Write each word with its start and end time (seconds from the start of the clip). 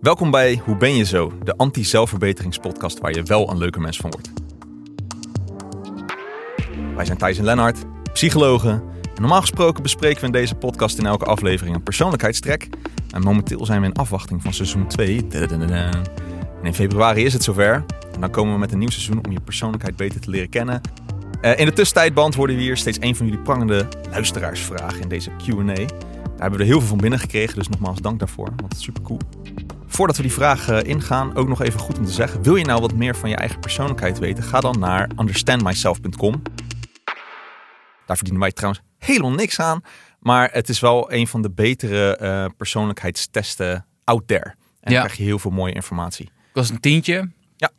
Welkom 0.00 0.30
bij 0.30 0.60
Hoe 0.64 0.76
ben 0.76 0.96
je 0.96 1.04
zo? 1.04 1.32
De 1.42 1.56
anti-zelfverbeteringspodcast 1.56 2.98
waar 2.98 3.14
je 3.14 3.22
wel 3.22 3.50
een 3.50 3.58
leuke 3.58 3.80
mens 3.80 3.96
van 3.96 4.10
wordt. 4.10 4.30
Wij 6.96 7.04
zijn 7.04 7.18
Thijs 7.18 7.38
en 7.38 7.44
Lennart, 7.44 7.78
psychologen. 8.12 8.82
En 9.02 9.20
normaal 9.20 9.40
gesproken 9.40 9.82
bespreken 9.82 10.20
we 10.20 10.26
in 10.26 10.32
deze 10.32 10.54
podcast 10.54 10.98
in 10.98 11.06
elke 11.06 11.24
aflevering 11.24 11.76
een 11.76 11.82
persoonlijkheidstrek. 11.82 12.68
En 13.10 13.22
momenteel 13.22 13.64
zijn 13.64 13.80
we 13.80 13.86
in 13.86 13.94
afwachting 13.94 14.42
van 14.42 14.52
seizoen 14.52 14.86
2. 14.86 15.26
En 15.30 16.04
in 16.62 16.74
februari 16.74 17.24
is 17.24 17.32
het 17.32 17.42
zover. 17.42 17.84
En 18.14 18.20
dan 18.20 18.30
komen 18.30 18.52
we 18.52 18.58
met 18.58 18.72
een 18.72 18.78
nieuw 18.78 18.90
seizoen 18.90 19.24
om 19.24 19.32
je 19.32 19.40
persoonlijkheid 19.40 19.96
beter 19.96 20.20
te 20.20 20.30
leren 20.30 20.48
kennen. 20.48 20.80
Uh, 21.42 21.58
in 21.58 21.64
de 21.64 21.72
tussentijd 21.72 22.14
beantwoorden 22.14 22.56
we 22.56 22.62
hier 22.62 22.76
steeds 22.76 22.98
een 23.00 23.16
van 23.16 23.26
jullie 23.26 23.42
prangende 23.42 23.88
luisteraarsvragen 24.10 25.00
in 25.00 25.08
deze 25.08 25.30
Q&A. 25.30 25.64
Daar 25.64 26.48
hebben 26.48 26.58
we 26.58 26.64
er 26.64 26.70
heel 26.70 26.78
veel 26.78 26.88
van 26.88 26.98
binnen 26.98 27.18
gekregen, 27.18 27.54
dus 27.54 27.68
nogmaals 27.68 28.00
dank 28.00 28.18
daarvoor, 28.18 28.46
want 28.46 28.62
het 28.62 28.76
is 28.76 28.82
super 28.82 29.02
cool. 29.02 29.18
Voordat 29.92 30.16
we 30.16 30.22
die 30.22 30.32
vragen 30.32 30.84
ingaan, 30.84 31.36
ook 31.36 31.48
nog 31.48 31.62
even 31.62 31.80
goed 31.80 31.98
om 31.98 32.04
te 32.04 32.12
zeggen: 32.12 32.42
wil 32.42 32.56
je 32.56 32.64
nou 32.64 32.80
wat 32.80 32.94
meer 32.94 33.16
van 33.16 33.28
je 33.28 33.36
eigen 33.36 33.60
persoonlijkheid 33.60 34.18
weten? 34.18 34.42
Ga 34.42 34.60
dan 34.60 34.78
naar 34.78 35.10
understandmyself.com. 35.18 36.42
Daar 38.06 38.16
verdienen 38.16 38.40
wij 38.40 38.52
trouwens 38.52 38.82
helemaal 38.98 39.32
niks 39.32 39.60
aan, 39.60 39.82
maar 40.18 40.48
het 40.52 40.68
is 40.68 40.80
wel 40.80 41.12
een 41.12 41.26
van 41.26 41.42
de 41.42 41.50
betere 41.50 42.18
uh, 42.22 42.46
persoonlijkheidstesten 42.56 43.86
out 44.04 44.28
there. 44.28 44.54
En 44.80 44.92
ja. 44.92 44.98
dan 44.98 45.04
krijg 45.04 45.16
je 45.16 45.22
heel 45.22 45.38
veel 45.38 45.50
mooie 45.50 45.74
informatie. 45.74 46.30
Kost 46.52 46.70
een 46.70 46.80
tientje. 46.80 47.30
Ja. 47.56 47.70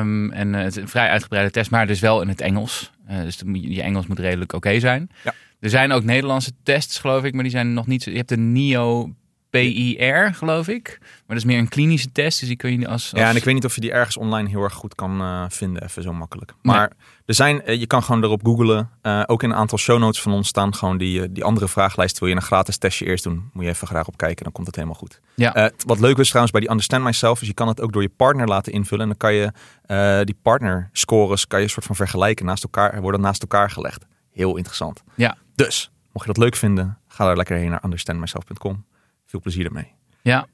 Um, 0.00 0.32
en 0.32 0.52
het 0.52 0.76
is 0.76 0.82
een 0.82 0.88
vrij 0.88 1.08
uitgebreide 1.08 1.50
test, 1.50 1.70
maar 1.70 1.86
dus 1.86 2.00
wel 2.00 2.22
in 2.22 2.28
het 2.28 2.40
Engels. 2.40 2.92
Uh, 3.10 3.22
dus 3.22 3.42
je 3.52 3.82
Engels 3.82 4.06
moet 4.06 4.18
redelijk 4.18 4.52
oké 4.52 4.66
okay 4.66 4.80
zijn. 4.80 5.10
Ja. 5.24 5.34
Er 5.60 5.70
zijn 5.70 5.92
ook 5.92 6.04
Nederlandse 6.04 6.52
tests, 6.62 6.98
geloof 6.98 7.24
ik, 7.24 7.34
maar 7.34 7.42
die 7.42 7.52
zijn 7.52 7.72
nog 7.72 7.86
niet 7.86 8.02
zo. 8.02 8.10
Je 8.10 8.16
hebt 8.16 8.28
de 8.28 8.36
NIO 8.36 9.14
PIR, 9.50 10.34
geloof 10.34 10.68
ik. 10.68 10.96
Maar 11.00 11.26
dat 11.26 11.36
is 11.36 11.44
meer 11.44 11.58
een 11.58 11.68
klinische 11.68 12.12
test, 12.12 12.38
dus 12.38 12.48
die 12.48 12.56
kun 12.56 12.80
je 12.80 12.88
als, 12.88 13.12
als... 13.12 13.22
Ja, 13.22 13.28
en 13.28 13.36
ik 13.36 13.44
weet 13.44 13.54
niet 13.54 13.64
of 13.64 13.74
je 13.74 13.80
die 13.80 13.92
ergens 13.92 14.16
online 14.16 14.48
heel 14.48 14.62
erg 14.62 14.72
goed 14.72 14.94
kan 14.94 15.20
uh, 15.20 15.44
vinden, 15.48 15.82
even 15.82 16.02
zo 16.02 16.12
makkelijk. 16.12 16.52
Maar 16.62 16.92
er 17.26 17.34
zijn, 17.34 17.62
uh, 17.66 17.80
je 17.80 17.86
kan 17.86 18.02
gewoon 18.02 18.24
erop 18.24 18.44
googlen. 18.44 18.90
Uh, 19.02 19.22
ook 19.26 19.42
in 19.42 19.50
een 19.50 19.56
aantal 19.56 19.78
show 19.78 19.98
notes 19.98 20.22
van 20.22 20.32
ons 20.32 20.48
staan 20.48 20.74
gewoon 20.74 20.98
die, 20.98 21.32
die 21.32 21.44
andere 21.44 21.68
vragenlijst. 21.68 22.18
Wil 22.18 22.28
je 22.28 22.34
een 22.34 22.42
gratis 22.42 22.76
testje 22.76 23.04
eerst 23.04 23.24
doen, 23.24 23.50
moet 23.52 23.64
je 23.64 23.70
even 23.70 23.86
graag 23.86 24.06
op 24.06 24.16
kijken, 24.16 24.44
dan 24.44 24.52
komt 24.52 24.66
het 24.66 24.76
helemaal 24.76 24.98
goed. 24.98 25.20
Ja. 25.34 25.70
wat 25.86 26.00
leuk 26.00 26.18
is 26.18 26.26
trouwens 26.26 26.52
bij 26.52 26.60
die 26.60 26.70
Understand 26.70 27.04
Myself, 27.04 27.40
is 27.40 27.46
je 27.46 27.54
kan 27.54 27.68
het 27.68 27.80
ook 27.80 27.92
door 27.92 28.02
je 28.02 28.12
partner 28.16 28.46
laten 28.46 28.72
invullen. 28.72 29.02
En 29.02 29.08
dan 29.08 29.16
kan 29.16 29.34
je 29.34 30.24
die 30.24 30.38
partner 30.42 30.88
scores, 30.92 31.46
kan 31.46 31.58
je 31.58 31.64
een 31.64 31.70
soort 31.70 31.86
van 31.86 31.96
vergelijken 31.96 32.46
naast 32.46 32.62
elkaar, 32.62 33.00
worden 33.00 33.20
naast 33.20 33.42
elkaar 33.42 33.70
gelegd. 33.70 34.06
Heel 34.32 34.56
interessant. 34.56 35.02
Ja. 35.14 35.36
Dus, 35.54 35.90
mocht 36.12 36.26
je 36.26 36.32
dat 36.32 36.42
leuk 36.42 36.56
vinden, 36.56 36.98
ga 37.08 37.24
daar 37.24 37.36
lekker 37.36 37.56
heen 37.56 37.70
naar 37.70 37.84
understandmyself.com. 37.84 38.84
Veel 39.28 39.40
plezier 39.40 39.64
ermee. 39.64 39.94
Ja. 40.22 40.46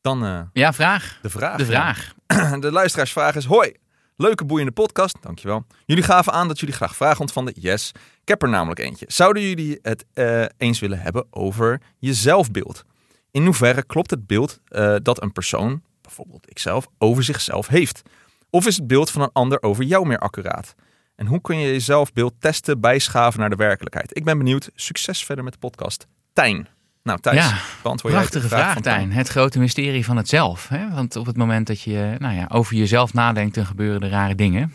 Dan 0.00 0.24
uh, 0.24 0.40
ja, 0.52 0.72
vraag. 0.72 1.18
de 1.22 1.30
vraag. 1.30 1.56
De 1.56 1.64
vraag. 1.64 2.14
Ja. 2.26 2.56
De 2.66 2.72
luisteraarsvraag 2.72 3.34
is: 3.34 3.44
Hoi, 3.44 3.72
leuke 4.16 4.44
boeiende 4.44 4.72
podcast. 4.72 5.16
Dankjewel. 5.20 5.66
Jullie 5.86 6.04
gaven 6.04 6.32
aan 6.32 6.48
dat 6.48 6.60
jullie 6.60 6.74
graag 6.74 6.96
vragen 6.96 7.20
ontvonden. 7.20 7.54
Yes. 7.56 7.92
Ik 8.22 8.28
heb 8.28 8.42
er 8.42 8.48
namelijk 8.48 8.80
eentje. 8.80 9.04
Zouden 9.08 9.42
jullie 9.42 9.78
het 9.82 10.04
uh, 10.14 10.44
eens 10.56 10.80
willen 10.80 11.00
hebben 11.00 11.26
over 11.30 11.80
je 11.98 12.14
zelfbeeld? 12.14 12.84
In 13.30 13.44
hoeverre 13.44 13.82
klopt 13.82 14.10
het 14.10 14.26
beeld 14.26 14.60
uh, 14.68 14.96
dat 15.02 15.22
een 15.22 15.32
persoon, 15.32 15.82
bijvoorbeeld 16.00 16.50
ikzelf, 16.50 16.86
over 16.98 17.22
zichzelf 17.22 17.66
heeft? 17.66 18.02
Of 18.50 18.66
is 18.66 18.76
het 18.76 18.86
beeld 18.86 19.10
van 19.10 19.22
een 19.22 19.32
ander 19.32 19.62
over 19.62 19.84
jou 19.84 20.06
meer 20.06 20.18
accuraat? 20.18 20.74
En 21.16 21.26
hoe 21.26 21.40
kun 21.40 21.58
je 21.58 21.72
je 21.72 21.80
zelfbeeld 21.80 22.34
testen, 22.38 22.80
bijschaven 22.80 23.40
naar 23.40 23.50
de 23.50 23.56
werkelijkheid? 23.56 24.16
Ik 24.16 24.24
ben 24.24 24.38
benieuwd. 24.38 24.70
Succes 24.74 25.24
verder 25.24 25.44
met 25.44 25.52
de 25.52 25.58
podcast. 25.58 26.06
Tijn. 26.32 26.68
Nou, 27.02 27.20
Thijs, 27.20 27.36
ja, 27.36 27.58
beantwoord 27.82 28.14
prachtige 28.14 28.48
vraag, 28.48 28.80
Tijn. 28.80 29.12
Het 29.12 29.28
grote 29.28 29.58
mysterie 29.58 30.04
van 30.04 30.16
het 30.16 30.28
zelf. 30.28 30.68
Hè? 30.68 30.90
Want 30.90 31.16
op 31.16 31.26
het 31.26 31.36
moment 31.36 31.66
dat 31.66 31.80
je 31.80 32.16
nou 32.18 32.34
ja, 32.34 32.48
over 32.52 32.76
jezelf 32.76 33.14
nadenkt, 33.14 33.54
dan 33.54 33.66
gebeuren 33.66 34.00
er 34.00 34.08
rare 34.08 34.34
dingen. 34.34 34.72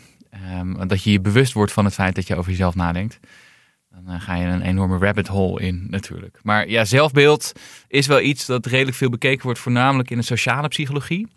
Um, 0.58 0.88
dat 0.88 1.02
je 1.02 1.12
je 1.12 1.20
bewust 1.20 1.52
wordt 1.52 1.72
van 1.72 1.84
het 1.84 1.94
feit 1.94 2.14
dat 2.14 2.26
je 2.26 2.36
over 2.36 2.50
jezelf 2.50 2.74
nadenkt. 2.74 3.18
Dan 3.90 4.14
uh, 4.14 4.20
ga 4.20 4.34
je 4.34 4.46
een 4.46 4.62
enorme 4.62 4.98
rabbit 4.98 5.26
hole 5.26 5.60
in 5.60 5.86
natuurlijk. 5.90 6.38
Maar 6.42 6.68
ja, 6.68 6.84
zelfbeeld 6.84 7.52
is 7.88 8.06
wel 8.06 8.20
iets 8.20 8.46
dat 8.46 8.66
redelijk 8.66 8.96
veel 8.96 9.10
bekeken 9.10 9.44
wordt, 9.44 9.58
voornamelijk 9.58 10.10
in 10.10 10.16
de 10.16 10.22
sociale 10.22 10.68
psychologie. 10.68 11.28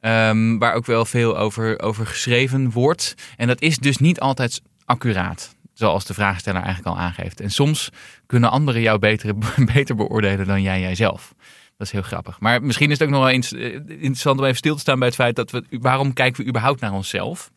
Um, 0.00 0.58
waar 0.58 0.74
ook 0.74 0.86
wel 0.86 1.04
veel 1.04 1.38
over, 1.38 1.80
over 1.80 2.06
geschreven 2.06 2.70
wordt. 2.70 3.14
En 3.36 3.46
dat 3.46 3.60
is 3.60 3.78
dus 3.78 3.96
niet 3.96 4.20
altijd 4.20 4.62
accuraat. 4.84 5.56
Zoals 5.82 6.04
de 6.04 6.14
vraagsteller 6.14 6.62
eigenlijk 6.62 6.96
al 6.96 7.02
aangeeft. 7.02 7.40
En 7.40 7.50
soms 7.50 7.90
kunnen 8.26 8.50
anderen 8.50 8.80
jou 8.80 8.98
beter, 8.98 9.34
beter 9.74 9.96
beoordelen 9.96 10.46
dan 10.46 10.62
jij 10.62 10.80
jijzelf. 10.80 11.34
Dat 11.76 11.86
is 11.86 11.92
heel 11.92 12.02
grappig. 12.02 12.40
Maar 12.40 12.62
misschien 12.62 12.90
is 12.90 12.98
het 12.98 13.08
ook 13.08 13.14
nog 13.14 13.22
wel 13.22 13.32
eens 13.32 13.52
interessant 13.52 14.38
om 14.38 14.44
even 14.44 14.56
stil 14.56 14.74
te 14.74 14.80
staan 14.80 14.98
bij 14.98 15.08
het 15.08 15.16
feit 15.16 15.36
dat 15.36 15.50
we. 15.50 15.64
Waarom 15.70 16.12
kijken 16.12 16.42
we 16.42 16.48
überhaupt 16.48 16.80
naar 16.80 16.92
onszelf? 16.92 17.50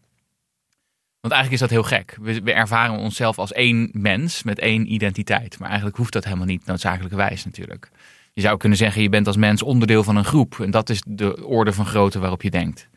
Want 1.21 1.33
eigenlijk 1.33 1.63
is 1.63 1.69
dat 1.69 1.69
heel 1.69 1.97
gek. 1.97 2.17
We, 2.21 2.41
we 2.41 2.53
ervaren 2.53 2.97
onszelf 2.97 3.39
als 3.39 3.51
één 3.51 3.89
mens 3.91 4.43
met 4.43 4.59
één 4.59 4.93
identiteit. 4.93 5.59
Maar 5.59 5.67
eigenlijk 5.67 5.97
hoeft 5.97 6.13
dat 6.13 6.23
helemaal 6.23 6.45
niet 6.45 6.65
noodzakelijkerwijs 6.65 7.45
natuurlijk. 7.45 7.89
Je 8.33 8.41
zou 8.41 8.57
kunnen 8.57 8.77
zeggen, 8.77 9.01
je 9.01 9.09
bent 9.09 9.27
als 9.27 9.37
mens 9.37 9.63
onderdeel 9.63 10.03
van 10.03 10.15
een 10.15 10.25
groep. 10.25 10.59
En 10.59 10.71
dat 10.71 10.89
is 10.89 11.01
de 11.07 11.45
orde 11.45 11.73
van 11.73 11.85
grootte 11.85 12.19
waarop 12.19 12.41
je 12.41 12.49
denkt. 12.49 12.89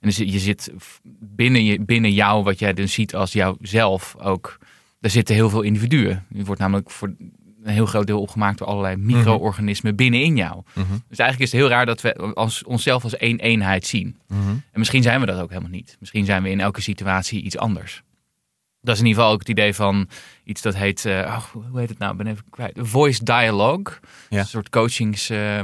En 0.00 0.08
dus 0.08 0.16
je 0.16 0.38
zit 0.38 0.72
binnen, 1.20 1.64
je, 1.64 1.80
binnen 1.80 2.12
jou, 2.12 2.44
wat 2.44 2.58
jij 2.58 2.72
dus 2.72 2.92
ziet 2.92 3.14
als 3.14 3.32
jouzelf 3.32 4.16
ook. 4.18 4.58
Daar 5.00 5.10
zitten 5.10 5.34
heel 5.34 5.50
veel 5.50 5.62
individuen. 5.62 6.26
Je 6.28 6.44
wordt 6.44 6.60
namelijk 6.60 6.90
voor 6.90 7.14
een 7.62 7.72
heel 7.72 7.86
groot 7.86 8.06
deel 8.06 8.20
opgemaakt 8.20 8.58
door 8.58 8.66
allerlei 8.66 8.96
micro-organismen 8.96 9.96
binnenin 9.96 10.36
jou. 10.36 10.62
Mhm. 10.74 10.92
Dus 11.08 11.18
eigenlijk 11.18 11.40
is 11.40 11.52
het 11.52 11.60
heel 11.60 11.68
raar 11.68 11.86
dat 11.86 12.00
we 12.00 12.14
als, 12.34 12.64
onszelf 12.64 13.02
als 13.02 13.16
één 13.16 13.38
eenheid 13.38 13.86
zien. 13.86 14.18
Mhm. 14.28 14.48
En 14.48 14.78
misschien 14.78 15.02
zijn 15.02 15.20
we 15.20 15.26
dat 15.26 15.40
ook 15.40 15.48
helemaal 15.48 15.70
niet. 15.70 15.96
Misschien 16.00 16.24
zijn 16.24 16.42
we 16.42 16.50
in 16.50 16.60
elke 16.60 16.80
situatie 16.80 17.42
iets 17.42 17.58
anders. 17.58 18.02
Dat 18.80 18.94
is 18.94 19.00
in 19.00 19.06
ieder 19.06 19.20
geval 19.20 19.34
ook 19.34 19.40
het 19.40 19.48
idee 19.48 19.74
van 19.74 20.08
iets 20.44 20.62
dat 20.62 20.74
heet, 20.76 21.04
uh, 21.04 21.18
oh, 21.18 21.44
hoe 21.70 21.78
heet 21.80 21.88
het 21.88 21.98
nou? 21.98 22.12
Ik 22.12 22.18
ben 22.18 22.26
even 22.26 22.44
kwijt. 22.50 22.72
Voice 22.76 23.24
dialogue. 23.24 23.94
Ja. 24.28 24.38
Een 24.38 24.46
soort, 24.46 24.68
coachings, 24.68 25.30
uh, 25.30 25.60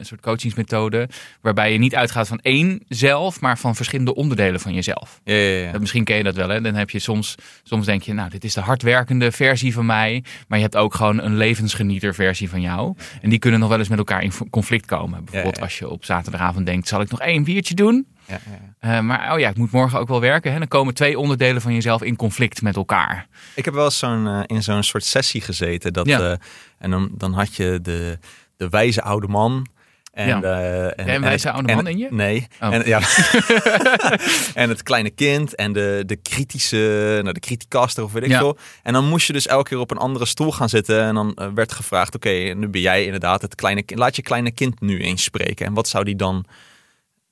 soort 0.00 0.20
coachingsmethode. 0.20 1.08
Waarbij 1.40 1.72
je 1.72 1.78
niet 1.78 1.94
uitgaat 1.94 2.28
van 2.28 2.38
één 2.38 2.80
zelf, 2.88 3.40
maar 3.40 3.58
van 3.58 3.76
verschillende 3.76 4.14
onderdelen 4.14 4.60
van 4.60 4.74
jezelf. 4.74 5.20
Ja, 5.24 5.34
ja, 5.34 5.64
ja. 5.64 5.72
Dat, 5.72 5.80
misschien 5.80 6.04
ken 6.04 6.16
je 6.16 6.22
dat 6.22 6.34
wel. 6.34 6.48
Hè? 6.48 6.60
Dan 6.60 6.74
heb 6.74 6.90
je 6.90 6.98
soms, 6.98 7.34
soms 7.62 7.86
denk 7.86 8.02
je, 8.02 8.12
nou, 8.12 8.30
dit 8.30 8.44
is 8.44 8.54
de 8.54 8.60
hardwerkende 8.60 9.32
versie 9.32 9.72
van 9.72 9.86
mij. 9.86 10.24
Maar 10.48 10.58
je 10.58 10.64
hebt 10.64 10.76
ook 10.76 10.94
gewoon 10.94 11.20
een 11.20 11.36
levensgenieter 11.36 12.14
versie 12.14 12.50
van 12.50 12.60
jou. 12.60 12.96
En 13.22 13.30
die 13.30 13.38
kunnen 13.38 13.60
nog 13.60 13.68
wel 13.68 13.78
eens 13.78 13.88
met 13.88 13.98
elkaar 13.98 14.22
in 14.22 14.32
conflict 14.50 14.86
komen. 14.86 15.24
Bijvoorbeeld 15.24 15.60
als 15.60 15.78
je 15.78 15.88
op 15.88 16.04
zaterdagavond 16.04 16.66
denkt, 16.66 16.88
zal 16.88 17.00
ik 17.00 17.10
nog 17.10 17.20
één 17.20 17.44
biertje 17.44 17.74
doen? 17.74 18.06
Ja, 18.26 18.40
ja, 18.50 18.68
Uh, 18.80 19.00
maar 19.00 19.32
oh 19.32 19.38
ja, 19.38 19.48
ik 19.48 19.56
moet 19.56 19.70
morgen 19.70 19.98
ook 19.98 20.08
wel 20.08 20.20
werken. 20.20 20.52
Hè? 20.52 20.58
Dan 20.58 20.68
komen 20.68 20.94
twee 20.94 21.18
onderdelen 21.18 21.62
van 21.62 21.74
jezelf 21.74 22.02
in 22.02 22.16
conflict 22.16 22.62
met 22.62 22.76
elkaar. 22.76 23.26
Ik 23.54 23.64
heb 23.64 23.74
wel 23.74 23.84
eens 23.84 23.98
zo'n, 24.14 24.26
uh, 24.34 24.40
in 24.46 24.62
zo'n 24.62 24.82
soort 24.82 25.04
sessie 25.04 25.40
gezeten. 25.40 25.92
Dat, 25.92 26.06
Ja. 26.06 26.20
uh, 26.20 26.32
en 26.78 26.90
dan, 26.90 27.08
dan 27.12 27.32
had 27.32 27.54
je 27.56 27.78
de, 27.82 28.18
de 28.56 28.68
wijze 28.68 29.02
oude 29.02 29.26
man. 29.28 29.66
En, 30.12 30.26
Ja. 30.26 30.42
eh, 30.42 31.14
en, 31.14 31.20
wijze 31.20 31.50
oude 31.50 31.68
en- 31.68 31.76
man 31.76 31.86
in 31.86 31.98
je? 31.98 32.06
Nee. 32.10 32.46
Oh. 32.60 32.74
En, 32.74 32.86
ja. 32.86 33.00
en 34.62 34.68
het 34.68 34.82
kleine 34.82 35.10
kind 35.10 35.54
en 35.54 35.72
de, 35.72 36.02
de 36.06 36.16
kritische, 36.16 37.18
nou, 37.22 37.32
de 37.32 37.40
criticaster 37.40 38.04
of 38.04 38.12
weet 38.12 38.22
ik 38.22 38.28
Ja. 38.30 38.38
veel. 38.38 38.58
En 38.82 38.92
dan 38.92 39.08
moest 39.08 39.26
je 39.26 39.32
dus 39.32 39.46
elke 39.46 39.68
keer 39.68 39.78
op 39.78 39.90
een 39.90 39.96
andere 39.98 40.26
stoel 40.26 40.52
gaan 40.52 40.68
zitten. 40.68 41.02
En 41.02 41.14
dan 41.14 41.34
eh, 41.34 41.48
werd 41.54 41.72
gevraagd, 41.72 42.14
oké, 42.14 42.30
nu 42.30 42.68
ben 42.68 42.80
jij 42.80 43.04
inderdaad 43.04 43.42
het 43.42 43.54
kleine 43.54 43.82
kind. 43.82 44.00
Laat 44.00 44.16
je 44.16 44.22
kleine 44.22 44.50
kind 44.50 44.80
nu 44.80 45.00
eens 45.00 45.22
spreken. 45.22 45.66
En 45.66 45.74
wat 45.74 45.88
zou 45.88 46.04
die 46.04 46.16
dan 46.16 46.44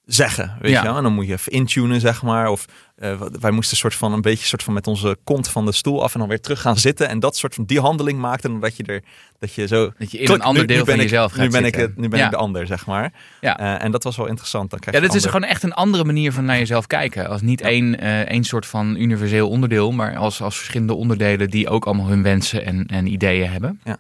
zeggen? 0.09 0.57
Weet 0.61 0.71
Ja. 0.73 0.81
je 0.81 0.87
wel? 0.87 0.97
En 0.97 1.03
dan 1.03 1.13
moet 1.13 1.27
je 1.27 1.33
even 1.33 1.53
intunen, 1.53 2.01
zeg 2.01 2.23
maar. 2.23 2.49
Of 2.49 2.65
eh, 2.97 3.21
wij 3.41 3.51
moesten 3.51 3.77
soort 3.77 3.95
van 3.95 4.13
een 4.13 4.21
beetje 4.21 4.47
soort 4.47 4.63
van 4.63 4.75
met 4.75 4.87
onze 4.87 5.17
kont 5.25 5.49
van 5.49 5.65
de 5.65 5.73
stoel 5.73 6.03
af 6.03 6.13
en 6.15 6.19
dan 6.21 6.29
weer 6.29 6.41
terug 6.41 6.61
gaan 6.61 6.77
zitten. 6.77 7.09
En 7.09 7.21
dat 7.21 7.37
soort 7.37 7.55
van 7.55 7.65
die 7.65 7.81
handeling 7.81 8.19
maakte. 8.19 8.49
En 8.49 8.61
dat 8.61 8.77
je 8.77 8.83
er, 8.85 9.03
dat 9.39 9.53
je 9.55 9.67
zo... 9.67 9.93
Dat 9.99 10.11
je 10.11 10.19
in 10.19 10.25
Klik, 10.25 10.37
een 10.39 10.45
ander 10.45 10.63
nu- 10.63 10.69
deel 10.75 10.85
van 10.85 10.95
ik- 10.95 11.01
jezelf 11.01 11.33
gaat 11.33 11.41
Nu 11.45 11.49
ben, 11.51 11.65
ik, 11.65 11.75
het, 11.75 11.97
nu 11.97 12.09
ben 12.09 12.19
ja. 12.19 12.25
ik 12.25 12.31
de 12.31 12.37
ander, 12.37 12.67
zeg 12.67 12.87
maar. 12.87 13.13
Ja. 13.41 13.59
Eh, 13.59 13.85
en 13.85 13.91
dat 13.91 14.05
was 14.05 14.17
wel 14.17 14.27
interessant. 14.27 14.71
Dan 14.71 14.79
krijg 14.79 14.97
Ja, 14.97 15.03
dat 15.07 15.15
is 15.15 15.25
gewoon 15.25 15.45
echt 15.45 15.63
een 15.63 15.75
andere 15.75 16.05
manier 16.05 16.33
van 16.33 16.45
naar 16.45 16.59
jezelf 16.59 16.87
kijken. 16.87 17.29
Als 17.29 17.41
niet 17.41 17.61
één, 17.61 18.01
eh, 18.01 18.21
één 18.21 18.45
soort 18.45 18.67
van 18.67 18.97
universeel 18.97 19.49
onderdeel, 19.49 19.93
maar 19.93 20.17
als, 20.17 20.41
als 20.43 20.57
verschillende 20.57 20.95
onderdelen 20.95 21.51
die 21.51 21.69
ook 21.69 21.87
allemaal 21.87 22.07
hun 22.09 22.23
wensen 22.23 22.65
en, 22.65 22.87
en 22.87 23.07
ideeën 23.07 23.51
hebben. 23.51 23.81
Ja. 23.85 23.97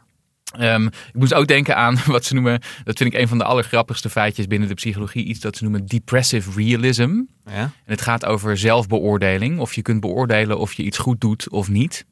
Ehm, 0.57 0.87
ik 0.87 1.13
moest 1.13 1.35
ook 1.35 1.47
denken 1.47 1.77
aan 1.77 1.97
wat 2.07 2.25
ze 2.25 2.35
noemen, 2.35 2.61
dat 2.85 2.99
vind 2.99 3.15
ik 3.15 3.21
een 3.21 3.29
van 3.29 3.39
de 3.39 3.45
allergrappigste 3.45 4.11
feitjes 4.11 4.47
binnen 4.47 4.69
de 4.69 4.75
psychologie, 4.75 5.25
iets 5.25 5.41
dat 5.41 5.57
ze 5.57 5.63
noemen 5.63 5.87
depressive 5.87 6.51
realism. 6.57 7.21
Ja? 7.45 7.61
En 7.61 7.73
het 7.85 8.01
gaat 8.01 8.25
over 8.25 8.59
zelfbeoordeling. 8.59 9.59
Of 9.59 9.75
je 9.75 9.83
kunt 9.83 10.01
beoordelen 10.01 10.59
of 10.59 10.73
je 10.73 10.83
iets 10.83 10.99
goed 10.99 11.21
doet 11.21 11.49
of 11.49 11.69
niet. 11.69 12.05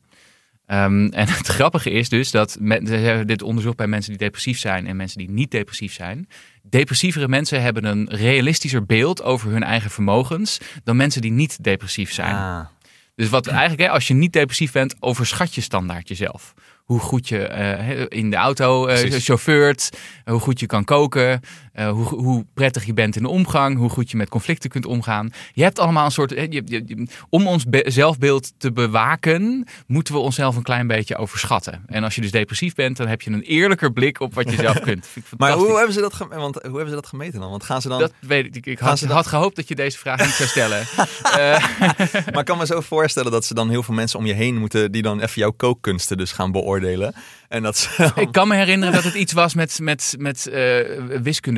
Ehm, 0.66 1.06
en 1.06 1.28
het 1.28 1.46
grappige 1.46 1.90
is 1.90 2.08
dus 2.08 2.30
dat 2.30 2.58
hebben 2.60 3.26
dit 3.26 3.42
onderzocht 3.42 3.76
bij 3.76 3.86
mensen 3.86 4.10
die 4.10 4.20
depressief 4.20 4.58
zijn 4.58 4.86
en 4.86 4.96
mensen 4.96 5.18
die 5.18 5.30
niet 5.30 5.50
depressief 5.50 5.92
zijn. 5.92 6.28
Depressievere 6.62 7.28
mensen 7.28 7.62
hebben 7.62 7.84
een 7.84 8.08
realistischer 8.10 8.86
beeld 8.86 9.22
over 9.22 9.50
hun 9.50 9.62
eigen 9.62 9.90
vermogens 9.90 10.60
dan 10.84 10.96
mensen 10.96 11.20
die 11.20 11.30
niet 11.30 11.64
depressief 11.64 12.12
zijn. 12.12 12.34
Ah. 12.34 12.66
Dus 13.14 13.28
wat 13.28 13.46
eigenlijk, 13.60 13.80
hè, 13.80 13.90
als 13.90 14.08
je 14.08 14.14
niet 14.14 14.32
depressief 14.32 14.72
bent, 14.72 14.94
overschat 15.00 15.54
je 15.54 15.60
standaard 15.60 16.08
jezelf. 16.08 16.54
Hoe 16.86 17.00
goed 17.00 17.28
je 17.28 17.48
uh, 17.88 18.04
in 18.08 18.30
de 18.30 18.36
auto 18.36 18.88
uh, 18.88 18.96
chauffeurt, 19.10 19.90
hoe 20.24 20.40
goed 20.40 20.60
je 20.60 20.66
kan 20.66 20.84
koken, 20.84 21.40
uh, 21.78 21.90
hoe, 21.90 22.04
hoe, 22.04 22.44
prettig 22.54 22.84
je 22.84 22.92
bent 22.92 23.16
in 23.16 23.22
de 23.22 23.28
omgang, 23.28 23.76
hoe 23.76 23.88
goed 23.88 24.10
je 24.10 24.16
met 24.16 24.28
conflicten 24.28 24.70
kunt 24.70 24.86
omgaan. 24.86 25.32
Je 25.52 25.62
hebt 25.62 25.78
allemaal 25.78 26.04
een 26.04 26.10
soort. 26.10 26.30
Je, 26.30 26.62
je, 26.64 27.06
om 27.28 27.46
ons 27.46 27.64
zelfbeeld 27.70 28.52
te 28.58 28.72
bewaken, 28.72 29.66
moeten 29.86 30.14
we 30.14 30.20
onszelf 30.20 30.56
een 30.56 30.62
klein 30.62 30.86
beetje 30.86 31.16
overschatten. 31.16 31.82
En 31.86 32.04
als 32.04 32.14
je 32.14 32.20
dus 32.20 32.30
depressief 32.30 32.74
bent, 32.74 32.96
dan 32.96 33.06
heb 33.06 33.22
je 33.22 33.30
een 33.30 33.42
eerlijker 33.42 33.92
blik 33.92 34.20
op 34.20 34.34
wat 34.34 34.50
je 34.50 34.56
zelf 34.56 34.80
kunt. 34.80 35.08
maar 35.36 35.52
hoe 35.52 35.76
hebben, 35.76 35.94
ze 35.94 36.00
dat 36.00 36.16
want, 36.16 36.54
hoe 36.54 36.62
hebben 36.62 36.88
ze 36.88 36.94
dat 36.94 37.06
gemeten 37.06 37.40
dan? 37.40 37.50
Want 37.50 37.64
gaan 37.64 37.82
ze 37.82 37.88
dan. 37.88 37.98
Dat 37.98 38.12
weet 38.20 38.56
ik. 38.56 38.66
Ik 38.66 38.78
had, 38.78 39.00
had 39.00 39.26
gehoopt 39.26 39.56
dat 39.56 39.68
je 39.68 39.74
deze 39.74 39.98
vraag 39.98 40.18
niet 40.18 40.28
zou 40.28 40.48
stellen. 40.48 40.84
maar 42.32 42.38
ik 42.38 42.44
kan 42.44 42.58
me 42.58 42.66
zo 42.66 42.80
voorstellen 42.80 43.32
dat 43.32 43.44
ze 43.44 43.54
dan 43.54 43.70
heel 43.70 43.82
veel 43.82 43.94
mensen 43.94 44.18
om 44.18 44.26
je 44.26 44.32
heen 44.32 44.56
moeten 44.56 44.92
die 44.92 45.02
dan 45.02 45.20
even 45.20 45.40
jouw 45.40 45.50
kookkunsten 45.50 46.16
dus 46.16 46.32
gaan 46.32 46.52
beoordelen. 46.52 47.14
En 47.48 47.62
dat 47.62 47.90
Ik 48.14 48.32
kan 48.32 48.48
me 48.48 48.54
herinneren 48.54 48.94
dat 48.94 49.04
het 49.04 49.14
iets 49.14 49.32
was 49.32 49.54
met, 49.54 49.78
met, 49.82 50.14
met 50.18 50.48
uh, 50.52 50.54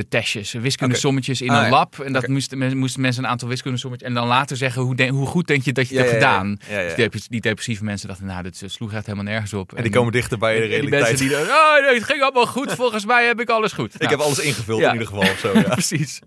wiskundetestjes, 0.09 0.63
wiskundesommetjes 0.63 1.41
in 1.41 1.51
ah, 1.51 1.65
een 1.65 1.71
lab. 1.71 1.99
En 1.99 2.13
dat 2.13 2.27
moesten, 2.27 2.79
moesten 2.79 3.01
mensen 3.01 3.25
een 3.25 3.31
aantal 3.31 3.49
wiskundesommetjes 3.49 4.09
en 4.09 4.15
dan 4.15 4.27
later 4.27 4.57
zeggen 4.57 4.83
hoe, 4.83 5.09
hoe 5.09 5.27
goed 5.27 5.47
denk 5.47 5.63
je 5.65 5.73
dat 5.73 5.89
je 5.89 5.95
het 5.95 6.05
hebt 6.05 6.17
gedaan. 6.17 6.59
Dus 7.11 7.29
die, 7.29 7.41
depressieve 7.41 7.85
mensen 7.85 8.09
dachten, 8.09 8.27
nou, 8.27 8.43
dit 8.43 8.63
sloeg 8.67 8.93
echt 8.93 9.07
helemaal 9.07 9.27
nergens 9.27 9.53
op. 9.53 9.73
En, 9.73 9.83
die 9.83 9.93
komen 9.93 10.13
dichter 10.13 10.39
bij 10.39 10.61
de 10.61 10.67
realiteit. 10.67 10.91
Die 10.91 10.91
mensen 10.91 11.17
die 11.17 11.29
dan, 11.29 11.57
oh 11.57 11.87
nee, 11.87 11.95
het 11.95 12.05
ging 12.05 12.23
allemaal 12.23 12.47
goed, 12.47 12.73
volgens 12.73 13.05
mij 13.05 13.27
heb 13.27 13.41
ik 13.41 13.49
alles 13.49 13.73
goed. 13.73 13.95
Ik 13.99 14.01
nou. 14.01 14.11
heb 14.11 14.21
alles 14.21 14.39
ingevuld 14.39 14.83
in 14.83 14.93
ieder 14.93 15.07
geval. 15.07 15.25
Zo, 15.39 15.59
ja. 15.59 15.63
Precies. 15.79 16.21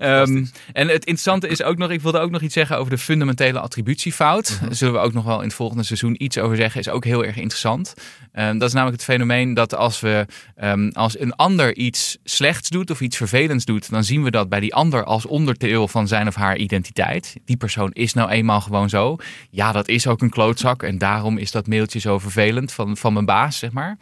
Um, 0.00 0.50
en 0.72 0.88
het 0.88 1.04
interessante 1.04 1.48
is 1.48 1.62
ook 1.62 1.76
nog, 1.76 1.90
ik 1.90 2.00
wilde 2.00 2.18
ook 2.18 2.30
nog 2.30 2.40
iets 2.40 2.54
zeggen 2.54 2.78
over 2.78 2.90
de 2.90 2.98
fundamentele 2.98 3.60
attributiefout. 3.60 4.58
Daar 4.60 4.74
zullen 4.74 4.94
we 4.94 5.00
ook 5.00 5.12
nog 5.12 5.24
wel 5.24 5.38
in 5.38 5.46
het 5.46 5.54
volgende 5.54 5.82
seizoen 5.82 6.22
iets 6.22 6.38
over 6.38 6.56
zeggen, 6.56 6.80
is 6.80 6.88
ook 6.88 7.04
heel 7.04 7.24
erg 7.24 7.36
interessant. 7.36 7.94
Um, 8.38 8.58
dat 8.58 8.68
is 8.68 8.74
namelijk 8.74 9.02
het 9.02 9.10
fenomeen 9.10 9.54
dat 9.54 9.74
als 9.74 10.00
we 10.00 10.26
um, 10.62 10.90
als 10.92 11.18
een 11.18 11.34
ander 11.34 11.76
iets 11.76 12.18
slechts 12.24 12.68
doet 12.68 12.90
of 12.90 13.00
iets 13.00 13.15
vervelends 13.16 13.64
doet, 13.64 13.90
dan 13.90 14.04
zien 14.04 14.22
we 14.22 14.30
dat 14.30 14.48
bij 14.48 14.60
die 14.60 14.74
ander 14.74 15.04
als 15.04 15.26
onderdeel 15.26 15.88
van 15.88 16.08
zijn 16.08 16.26
of 16.26 16.34
haar 16.34 16.56
identiteit. 16.56 17.36
Die 17.44 17.56
persoon 17.56 17.92
is 17.92 18.14
nou 18.14 18.30
eenmaal 18.30 18.60
gewoon 18.60 18.88
zo. 18.88 19.16
Ja, 19.50 19.72
dat 19.72 19.88
is 19.88 20.06
ook 20.06 20.20
een 20.20 20.30
klootzak 20.30 20.82
en 20.82 20.98
daarom 20.98 21.38
is 21.38 21.50
dat 21.50 21.66
mailtje 21.66 21.98
zo 21.98 22.18
vervelend 22.18 22.72
van, 22.72 22.96
van 22.96 23.12
mijn 23.12 23.24
baas, 23.24 23.58
zeg 23.58 23.72
maar. 23.72 23.98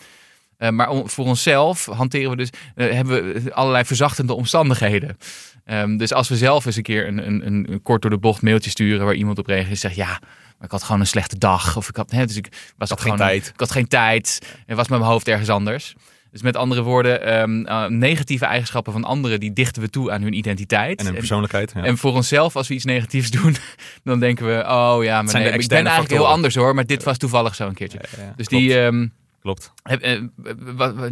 Uh, 0.58 0.68
maar 0.68 0.88
voor 1.04 1.24
onszelf 1.24 1.86
hanteren 1.86 2.30
we 2.30 2.36
dus, 2.36 2.50
uh, 2.76 2.92
hebben 2.92 3.32
we 3.32 3.54
allerlei 3.54 3.84
verzachtende 3.84 4.34
omstandigheden. 4.34 5.18
Um, 5.66 5.96
dus 5.96 6.12
als 6.12 6.28
we 6.28 6.36
zelf 6.36 6.64
eens 6.64 6.76
een 6.76 6.82
keer 6.82 7.06
een, 7.08 7.26
een, 7.26 7.46
een, 7.46 7.82
kort 7.82 8.02
door 8.02 8.10
de 8.10 8.18
bocht 8.18 8.42
mailtje 8.42 8.70
sturen 8.70 9.04
waar 9.04 9.14
iemand 9.14 9.38
op 9.38 9.46
reageert 9.46 9.70
en 9.70 9.76
zegt 9.76 9.94
ja, 9.94 10.20
maar 10.56 10.66
ik 10.66 10.70
had 10.70 10.82
gewoon 10.82 11.00
een 11.00 11.06
slechte 11.06 11.38
dag. 11.38 11.76
Of 11.76 11.88
ik 11.88 11.96
had, 11.96 12.10
hè, 12.10 12.26
dus 12.26 12.36
ik 12.36 12.48
was 12.76 12.88
had 12.88 13.00
gewoon, 13.00 13.18
geen 13.18 13.26
tijd. 13.26 13.48
Ik 13.48 13.60
had 13.60 13.70
geen 13.70 13.88
tijd. 13.88 14.38
En 14.66 14.76
was 14.76 14.88
met 14.88 14.98
mijn 14.98 15.10
hoofd 15.10 15.28
ergens 15.28 15.48
anders. 15.48 15.94
Dus 16.34 16.42
met 16.42 16.56
andere 16.56 16.82
woorden, 16.82 17.40
um, 17.40 17.66
uh, 17.66 17.86
negatieve 17.86 18.44
eigenschappen 18.44 18.92
van 18.92 19.04
anderen, 19.04 19.40
die 19.40 19.52
dichten 19.52 19.82
we 19.82 19.90
toe 19.90 20.10
aan 20.12 20.22
hun 20.22 20.32
identiteit. 20.32 21.00
En 21.00 21.06
hun 21.06 21.14
persoonlijkheid. 21.14 21.72
Ja. 21.74 21.82
En 21.82 21.98
voor 21.98 22.12
onszelf, 22.12 22.56
als 22.56 22.68
we 22.68 22.74
iets 22.74 22.84
negatiefs 22.84 23.30
doen, 23.30 23.56
dan 24.04 24.20
denken 24.20 24.46
we, 24.46 24.64
oh 24.68 24.98
ja, 25.02 25.22
maar 25.22 25.34
nee, 25.34 25.52
ik 25.52 25.68
ben 25.68 25.78
eigenlijk 25.78 26.10
heel 26.10 26.28
anders 26.28 26.54
hoor, 26.54 26.74
maar 26.74 26.86
dit 26.86 27.02
was 27.02 27.18
toevallig 27.18 27.54
zo 27.54 27.66
een 27.66 27.74
keertje. 27.74 28.00
Ja, 28.16 28.32
dus 28.36 28.48
die... 28.48 28.78
Um, 28.78 29.12
Klopt. 29.40 29.72
Eh, 29.82 30.20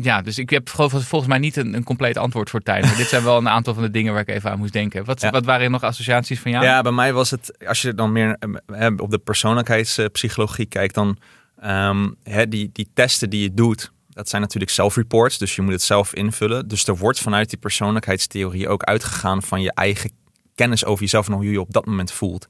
ja, 0.00 0.22
dus 0.22 0.38
ik 0.38 0.50
heb 0.50 0.68
volgens 0.68 1.26
mij 1.26 1.38
niet 1.38 1.56
een, 1.56 1.74
een 1.74 1.84
compleet 1.84 2.16
antwoord 2.16 2.50
voor 2.50 2.60
tijd. 2.60 2.84
Maar 2.84 2.96
dit 2.96 3.08
zijn 3.08 3.24
wel 3.24 3.36
een 3.36 3.48
aantal 3.48 3.74
van 3.74 3.82
de 3.82 3.90
dingen 3.90 4.12
waar 4.12 4.22
ik 4.22 4.28
even 4.28 4.50
aan 4.50 4.58
moest 4.58 4.72
denken. 4.72 5.04
Wat, 5.04 5.22
wat 5.30 5.44
waren 5.44 5.64
er 5.64 5.70
nog 5.70 5.82
associaties 5.82 6.40
van 6.40 6.50
jou? 6.50 6.64
Ja, 6.64 6.82
bij 6.82 6.92
mij 6.92 7.12
was 7.12 7.30
het, 7.30 7.66
als 7.66 7.82
je 7.82 7.94
dan 7.94 8.12
meer 8.12 8.36
eh, 8.66 8.88
op 8.96 9.10
de 9.10 9.18
persoonlijkheidspsychologie 9.18 10.66
kijkt, 10.66 10.94
dan 10.94 11.18
um, 11.64 12.16
die, 12.48 12.70
die 12.72 12.88
testen 12.94 13.30
die 13.30 13.42
je 13.42 13.54
doet, 13.54 13.92
dat 14.12 14.28
zijn 14.28 14.42
natuurlijk 14.42 14.70
self-reports. 14.70 15.38
Dus 15.38 15.56
je 15.56 15.62
moet 15.62 15.72
het 15.72 15.82
zelf 15.82 16.14
invullen. 16.14 16.68
Dus 16.68 16.86
er 16.86 16.96
wordt 16.96 17.18
vanuit 17.18 17.50
die 17.50 17.58
persoonlijkheidstheorie 17.58 18.68
ook 18.68 18.82
uitgegaan 18.82 19.42
van 19.42 19.62
je 19.62 19.72
eigen 19.72 20.10
kennis 20.54 20.84
over 20.84 21.02
jezelf 21.02 21.26
en 21.26 21.32
hoe 21.32 21.44
je 21.44 21.50
je 21.50 21.60
op 21.60 21.72
dat 21.72 21.86
moment 21.86 22.12
voelt. 22.12 22.46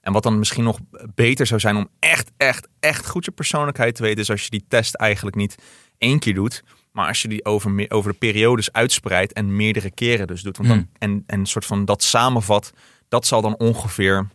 En 0.00 0.12
wat 0.12 0.22
dan 0.22 0.38
misschien 0.38 0.64
nog 0.64 0.78
beter 1.14 1.46
zou 1.46 1.60
zijn 1.60 1.76
om 1.76 1.88
echt, 1.98 2.30
echt, 2.36 2.68
echt 2.80 3.08
goed 3.08 3.24
je 3.24 3.30
persoonlijkheid 3.30 3.94
te 3.94 4.02
weten, 4.02 4.20
is 4.20 4.30
als 4.30 4.42
je 4.42 4.50
die 4.50 4.64
test 4.68 4.94
eigenlijk 4.94 5.36
niet 5.36 5.54
één 5.98 6.18
keer 6.18 6.34
doet, 6.34 6.62
maar 6.92 7.08
als 7.08 7.22
je 7.22 7.28
die 7.28 7.44
over, 7.44 7.86
over 7.88 8.12
de 8.12 8.18
periodes 8.18 8.72
uitspreidt 8.72 9.32
en 9.32 9.56
meerdere 9.56 9.90
keren 9.90 10.26
dus 10.26 10.42
doet. 10.42 10.56
Want 10.56 10.68
dan, 10.68 10.78
hmm. 10.78 10.90
en, 10.98 11.24
en 11.26 11.40
een 11.40 11.46
soort 11.46 11.66
van 11.66 11.84
dat 11.84 12.02
samenvat, 12.02 12.72
dat 13.08 13.26
zal 13.26 13.42
dan 13.42 13.56
ongeveer 13.56 14.28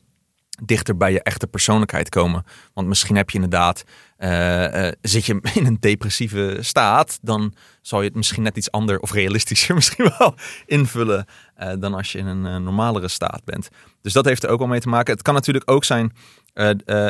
dichter 0.64 0.98
bij 0.98 1.12
je 1.12 1.24
echte 1.24 1.48
persoonlijkheid 1.48 2.10
komen. 2.10 2.44
Want 2.74 2.88
misschien 2.88 3.16
heb 3.16 3.30
je 3.30 3.36
inderdaad, 3.36 3.84
uh, 4.20 4.86
uh, 4.86 4.92
zit 5.02 5.26
je 5.26 5.40
in 5.60 5.66
een 5.66 5.78
depressieve 5.80 6.58
staat, 6.62 7.20
dan 7.22 7.54
zal 7.82 8.02
je 8.02 8.08
het 8.08 8.16
misschien 8.16 8.44
net 8.44 8.58
iets 8.58 8.72
anders 8.72 9.00
of 9.00 9.12
realistischer 9.12 9.76
misschien 9.80 10.12
wel 10.18 10.36
invullen 10.66 11.26
uh, 11.60 11.72
dan 11.80 11.94
als 11.94 12.12
je 12.12 12.18
in 12.18 12.26
een 12.26 12.64
normalere 12.64 13.08
staat 13.08 13.42
bent. 13.46 13.70
Dus 14.02 14.14
dat 14.14 14.26
heeft 14.26 14.44
er 14.44 14.50
ook 14.50 14.60
wel 14.60 14.68
mee 14.68 14.80
te 14.80 14.90
maken. 14.90 15.14
Het 15.14 15.22
kan 15.22 15.34
natuurlijk 15.34 15.72
ook 15.72 15.84
zijn, 15.84 16.14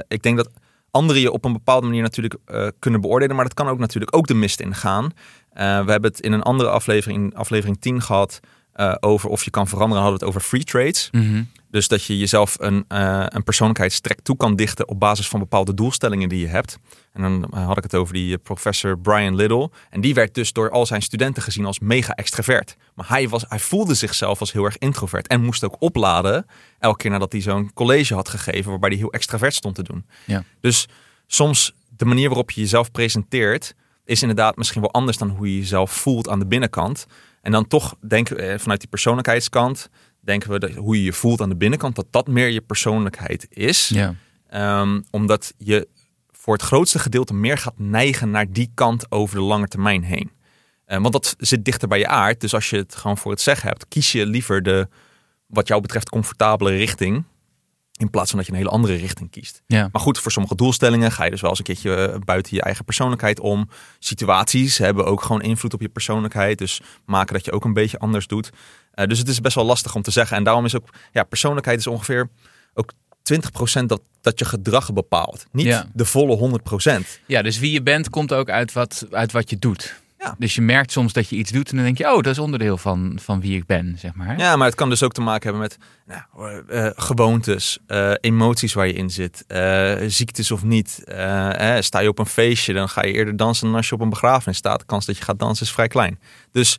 ik 0.07 0.23
denk 0.23 0.37
dat 0.37 0.49
anderen 0.91 1.21
je 1.21 1.31
op 1.31 1.45
een 1.45 1.53
bepaalde 1.53 1.87
manier 1.87 2.01
natuurlijk 2.01 2.35
kunnen 2.79 3.01
beoordelen, 3.01 3.35
maar 3.35 3.45
dat 3.45 3.53
kan 3.53 3.67
ook 3.67 3.79
natuurlijk 3.79 4.15
ook 4.15 4.27
de 4.27 4.33
mist 4.33 4.59
ingaan. 4.59 5.11
we 5.53 5.61
hebben 5.63 6.03
het 6.03 6.19
in 6.19 6.31
een 6.31 6.41
andere 6.41 6.69
aflevering, 6.69 7.35
aflevering 7.35 7.81
10 7.81 8.01
gehad, 8.01 8.39
over 8.99 9.29
of 9.29 9.43
je 9.43 9.51
kan 9.51 9.67
veranderen, 9.67 10.03
hadden 10.03 10.19
we 10.19 10.25
het 10.25 10.35
over 10.35 10.47
free 10.47 10.63
trades. 10.63 11.09
Mm 11.11 11.47
dus 11.69 11.87
dat 11.87 12.03
je 12.03 12.17
jezelf 12.17 12.55
een, 12.59 12.85
uh, 12.89 13.25
een 13.27 13.43
persoonlijkheidstrek 13.43 14.21
toe 14.21 14.37
kan 14.37 14.55
dichten 14.55 14.87
op 14.87 14.99
basis 14.99 15.27
van 15.27 15.39
bepaalde 15.39 15.73
doelstellingen 15.73 16.29
die 16.29 16.39
je 16.39 16.47
hebt. 16.47 16.77
En 17.13 17.21
dan 17.21 17.45
eh, 17.51 17.65
had 17.65 17.77
ik 17.77 17.83
het 17.83 17.95
over 17.95 18.13
die 18.13 18.33
eh, 18.33 18.43
professor 18.43 18.99
Brian 18.99 19.35
Little. 19.35 19.69
En 19.89 20.01
die 20.01 20.13
werd 20.13 20.33
dus 20.33 20.53
door 20.53 20.71
al 20.71 20.85
zijn 20.85 21.01
studenten 21.01 21.43
gezien 21.43 21.65
als 21.65 21.79
mega 21.79 22.13
extravert. 22.13 22.75
Maar 22.95 23.07
hij, 23.07 23.29
was, 23.29 23.45
hij 23.47 23.59
voelde 23.59 23.93
zichzelf 23.93 24.39
als 24.39 24.51
heel 24.51 24.65
erg 24.65 24.77
introvert. 24.77 25.27
En 25.27 25.43
moest 25.43 25.63
ook 25.63 25.75
opladen 25.79 26.45
elke 26.79 26.97
keer 26.97 27.11
nadat 27.11 27.31
hij 27.31 27.41
zo'n 27.41 27.73
college 27.73 28.13
had 28.13 28.29
gegeven 28.29 28.69
waarbij 28.69 28.89
hij 28.89 28.97
heel 28.97 29.11
extravert 29.11 29.53
stond 29.53 29.75
te 29.75 29.83
doen. 29.83 30.05
Ja. 30.25 30.43
Dus 30.59 30.87
soms 31.27 31.75
de 31.97 32.05
manier 32.05 32.27
waarop 32.27 32.51
je 32.51 32.61
jezelf 32.61 32.91
presenteert 32.91 33.75
is 34.05 34.21
inderdaad 34.21 34.55
misschien 34.55 34.81
wel 34.81 34.91
anders 34.91 35.17
dan 35.17 35.29
hoe 35.29 35.53
je 35.53 35.59
jezelf 35.59 35.91
voelt 35.91 36.29
aan 36.29 36.39
de 36.39 36.47
binnenkant. 36.47 37.05
En 37.41 37.51
dan 37.51 37.67
toch 37.67 37.95
denken 38.07 38.59
vanuit 38.59 38.79
die 38.79 38.89
persoonlijkheidskant 38.89 39.89
denken 40.19 40.51
we 40.51 40.59
dat 40.59 40.71
hoe 40.71 40.95
je 40.95 41.03
je 41.03 41.13
voelt 41.13 41.41
aan 41.41 41.49
de 41.49 41.55
binnenkant, 41.55 41.95
dat 41.95 42.07
dat 42.09 42.27
meer 42.27 42.47
je 42.47 42.61
persoonlijkheid 42.61 43.47
is. 43.49 43.87
Ja. 43.87 44.15
Um, 44.81 45.03
omdat 45.09 45.53
je 45.57 45.87
voor 46.31 46.53
het 46.53 46.63
grootste 46.63 46.99
gedeelte 46.99 47.33
meer 47.33 47.57
gaat 47.57 47.77
neigen 47.79 48.31
naar 48.31 48.51
die 48.51 48.71
kant 48.73 49.11
over 49.11 49.35
de 49.35 49.41
lange 49.41 49.67
termijn 49.67 50.03
heen. 50.03 50.31
Um, 50.85 51.01
want 51.01 51.13
dat 51.13 51.35
zit 51.37 51.65
dichter 51.65 51.87
bij 51.87 51.99
je 51.99 52.07
aard. 52.07 52.41
Dus 52.41 52.53
als 52.53 52.69
je 52.69 52.77
het 52.77 52.95
gewoon 52.95 53.17
voor 53.17 53.31
het 53.31 53.41
zeggen 53.41 53.67
hebt, 53.67 53.87
kies 53.87 54.11
je 54.11 54.25
liever 54.25 54.63
de, 54.63 54.87
wat 55.47 55.67
jou 55.67 55.81
betreft, 55.81 56.09
comfortabele 56.09 56.69
richting. 56.69 57.23
In 57.99 58.09
plaats 58.09 58.29
van 58.29 58.37
dat 58.37 58.47
je 58.47 58.53
een 58.53 58.59
hele 58.59 58.71
andere 58.71 58.95
richting 58.95 59.31
kiest. 59.31 59.61
Ja. 59.67 59.89
Maar 59.91 60.01
goed, 60.01 60.19
voor 60.19 60.31
sommige 60.31 60.55
doelstellingen 60.55 61.11
ga 61.11 61.23
je 61.23 61.31
dus 61.31 61.41
wel 61.41 61.49
eens 61.49 61.59
een 61.59 61.65
keertje 61.65 61.95
eh, 61.95 62.19
buiten 62.19 62.55
je 62.55 62.61
eigen 62.61 62.85
persoonlijkheid 62.85 63.39
om. 63.39 63.69
Situaties 63.99 64.77
hebben 64.77 65.05
ook 65.05 65.21
gewoon 65.21 65.41
invloed 65.41 65.73
op 65.73 65.81
je 65.81 65.89
persoonlijkheid. 65.89 66.57
Dus 66.57 66.81
maken 67.05 67.33
dat 67.33 67.45
je 67.45 67.51
ook 67.51 67.65
een 67.65 67.73
beetje 67.73 67.99
anders 67.99 68.27
doet. 68.27 68.49
Uh, 68.95 69.05
dus 69.05 69.19
het 69.19 69.27
is 69.27 69.41
best 69.41 69.55
wel 69.55 69.65
lastig 69.65 69.95
om 69.95 70.01
te 70.01 70.11
zeggen. 70.11 70.37
En 70.37 70.43
daarom 70.43 70.65
is 70.65 70.75
ook, 70.75 70.89
ja, 71.11 71.23
persoonlijkheid 71.23 71.79
is 71.79 71.87
ongeveer 71.87 72.29
ook 72.73 72.91
20% 73.81 73.85
dat, 73.85 74.01
dat 74.21 74.39
je 74.39 74.45
gedrag 74.45 74.93
bepaalt. 74.93 75.45
Niet 75.51 75.65
ja. 75.65 75.89
de 75.93 76.05
volle 76.05 76.59
100%. 76.87 77.23
Ja, 77.25 77.41
dus 77.41 77.59
wie 77.59 77.71
je 77.71 77.81
bent 77.81 78.09
komt 78.09 78.33
ook 78.33 78.49
uit 78.49 78.73
wat, 78.73 79.05
uit 79.11 79.31
wat 79.31 79.49
je 79.49 79.59
doet. 79.59 80.01
Ja. 80.19 80.35
Dus 80.37 80.55
je 80.55 80.61
merkt 80.61 80.91
soms 80.91 81.13
dat 81.13 81.29
je 81.29 81.35
iets 81.35 81.51
doet 81.51 81.69
en 81.69 81.75
dan 81.75 81.85
denk 81.85 81.97
je, 81.97 82.11
oh, 82.11 82.15
dat 82.15 82.25
is 82.25 82.39
onderdeel 82.39 82.77
van, 82.77 83.19
van 83.21 83.41
wie 83.41 83.57
ik 83.57 83.65
ben, 83.65 83.95
zeg 83.97 84.13
maar. 84.13 84.37
Ja, 84.37 84.55
maar 84.55 84.67
het 84.67 84.75
kan 84.75 84.89
dus 84.89 85.03
ook 85.03 85.11
te 85.13 85.21
maken 85.21 85.43
hebben 85.43 85.61
met 85.61 85.77
nou, 86.05 86.63
uh, 86.69 86.89
gewoontes, 86.95 87.79
uh, 87.87 88.11
emoties 88.21 88.73
waar 88.73 88.87
je 88.87 88.93
in 88.93 89.09
zit, 89.09 89.43
uh, 89.47 89.95
ziektes 90.07 90.51
of 90.51 90.63
niet. 90.63 91.01
sta 91.79 91.99
je 91.99 92.07
op 92.07 92.19
een 92.19 92.25
feestje, 92.25 92.73
dan 92.73 92.89
ga 92.89 93.05
je 93.05 93.13
eerder 93.13 93.35
dansen 93.35 93.67
dan 93.67 93.75
als 93.75 93.89
je 93.89 93.95
op 93.95 94.01
een 94.01 94.09
begrafenis 94.09 94.57
staat. 94.57 94.79
De 94.79 94.85
kans 94.85 95.05
dat 95.05 95.17
je 95.17 95.23
gaat 95.23 95.39
dansen 95.39 95.65
is 95.65 95.71
vrij 95.71 95.87
klein. 95.87 96.19
Dus 96.51 96.77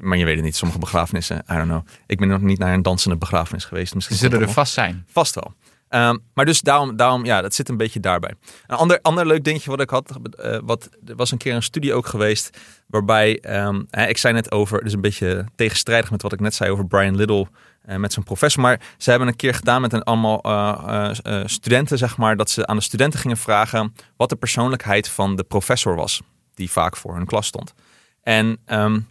maar 0.00 0.18
je 0.18 0.24
weet 0.24 0.36
het 0.36 0.44
niet, 0.44 0.56
sommige 0.56 0.80
begrafenissen, 0.80 1.36
I 1.36 1.54
don't 1.54 1.68
know. 1.68 1.86
Ik 2.06 2.18
ben 2.18 2.28
nog 2.28 2.40
niet 2.40 2.58
naar 2.58 2.74
een 2.74 2.82
dansende 2.82 3.16
begrafenis 3.16 3.64
geweest. 3.64 3.94
Misschien 3.94 4.16
zullen 4.16 4.40
er 4.40 4.50
vast 4.50 4.72
zijn. 4.72 5.04
Vast 5.10 5.34
wel. 5.34 5.54
Um, 5.94 6.22
maar 6.34 6.44
dus 6.44 6.60
daarom, 6.60 6.96
daarom, 6.96 7.24
ja, 7.24 7.42
dat 7.42 7.54
zit 7.54 7.68
een 7.68 7.76
beetje 7.76 8.00
daarbij. 8.00 8.34
Een 8.66 8.76
ander, 8.76 8.98
ander 9.02 9.26
leuk 9.26 9.44
dingetje 9.44 9.70
wat 9.70 9.80
ik 9.80 9.90
had, 9.90 10.18
uh, 10.44 10.58
wat, 10.64 10.88
er 11.06 11.16
was 11.16 11.30
een 11.30 11.38
keer 11.38 11.54
een 11.54 11.62
studie 11.62 11.94
ook 11.94 12.06
geweest, 12.06 12.58
waarbij, 12.86 13.42
um, 13.66 13.86
hè, 13.90 14.06
ik 14.06 14.18
zei 14.18 14.34
net 14.34 14.50
over, 14.52 14.84
dus 14.84 14.92
een 14.92 15.00
beetje 15.00 15.46
tegenstrijdig 15.54 16.10
met 16.10 16.22
wat 16.22 16.32
ik 16.32 16.40
net 16.40 16.54
zei 16.54 16.70
over 16.70 16.86
Brian 16.86 17.16
Little 17.16 17.46
uh, 17.88 17.96
met 17.96 18.12
zijn 18.12 18.24
professor, 18.24 18.62
maar 18.62 18.80
ze 18.98 19.10
hebben 19.10 19.28
een 19.28 19.36
keer 19.36 19.54
gedaan 19.54 19.80
met 19.80 19.92
een 19.92 20.02
allemaal 20.02 20.40
uh, 20.46 21.42
studenten, 21.44 21.98
zeg 21.98 22.16
maar, 22.16 22.36
dat 22.36 22.50
ze 22.50 22.66
aan 22.66 22.76
de 22.76 22.82
studenten 22.82 23.20
gingen 23.20 23.36
vragen 23.36 23.94
wat 24.16 24.28
de 24.28 24.36
persoonlijkheid 24.36 25.08
van 25.08 25.36
de 25.36 25.44
professor 25.44 25.94
was, 25.94 26.22
die 26.54 26.70
vaak 26.70 26.96
voor 26.96 27.14
hun 27.14 27.26
klas 27.26 27.46
stond. 27.46 27.74
En 28.22 28.58
um, 28.66 29.08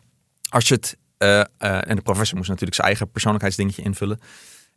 als 0.50 0.68
je 0.68 0.74
het, 0.74 0.98
en 1.58 1.96
de 1.96 2.02
professor 2.04 2.38
moest 2.38 2.50
natuurlijk 2.50 2.76
zijn 2.76 2.88
eigen 2.88 3.12
persoonlijkheidsdingetje 3.12 3.82
invullen. 3.82 4.20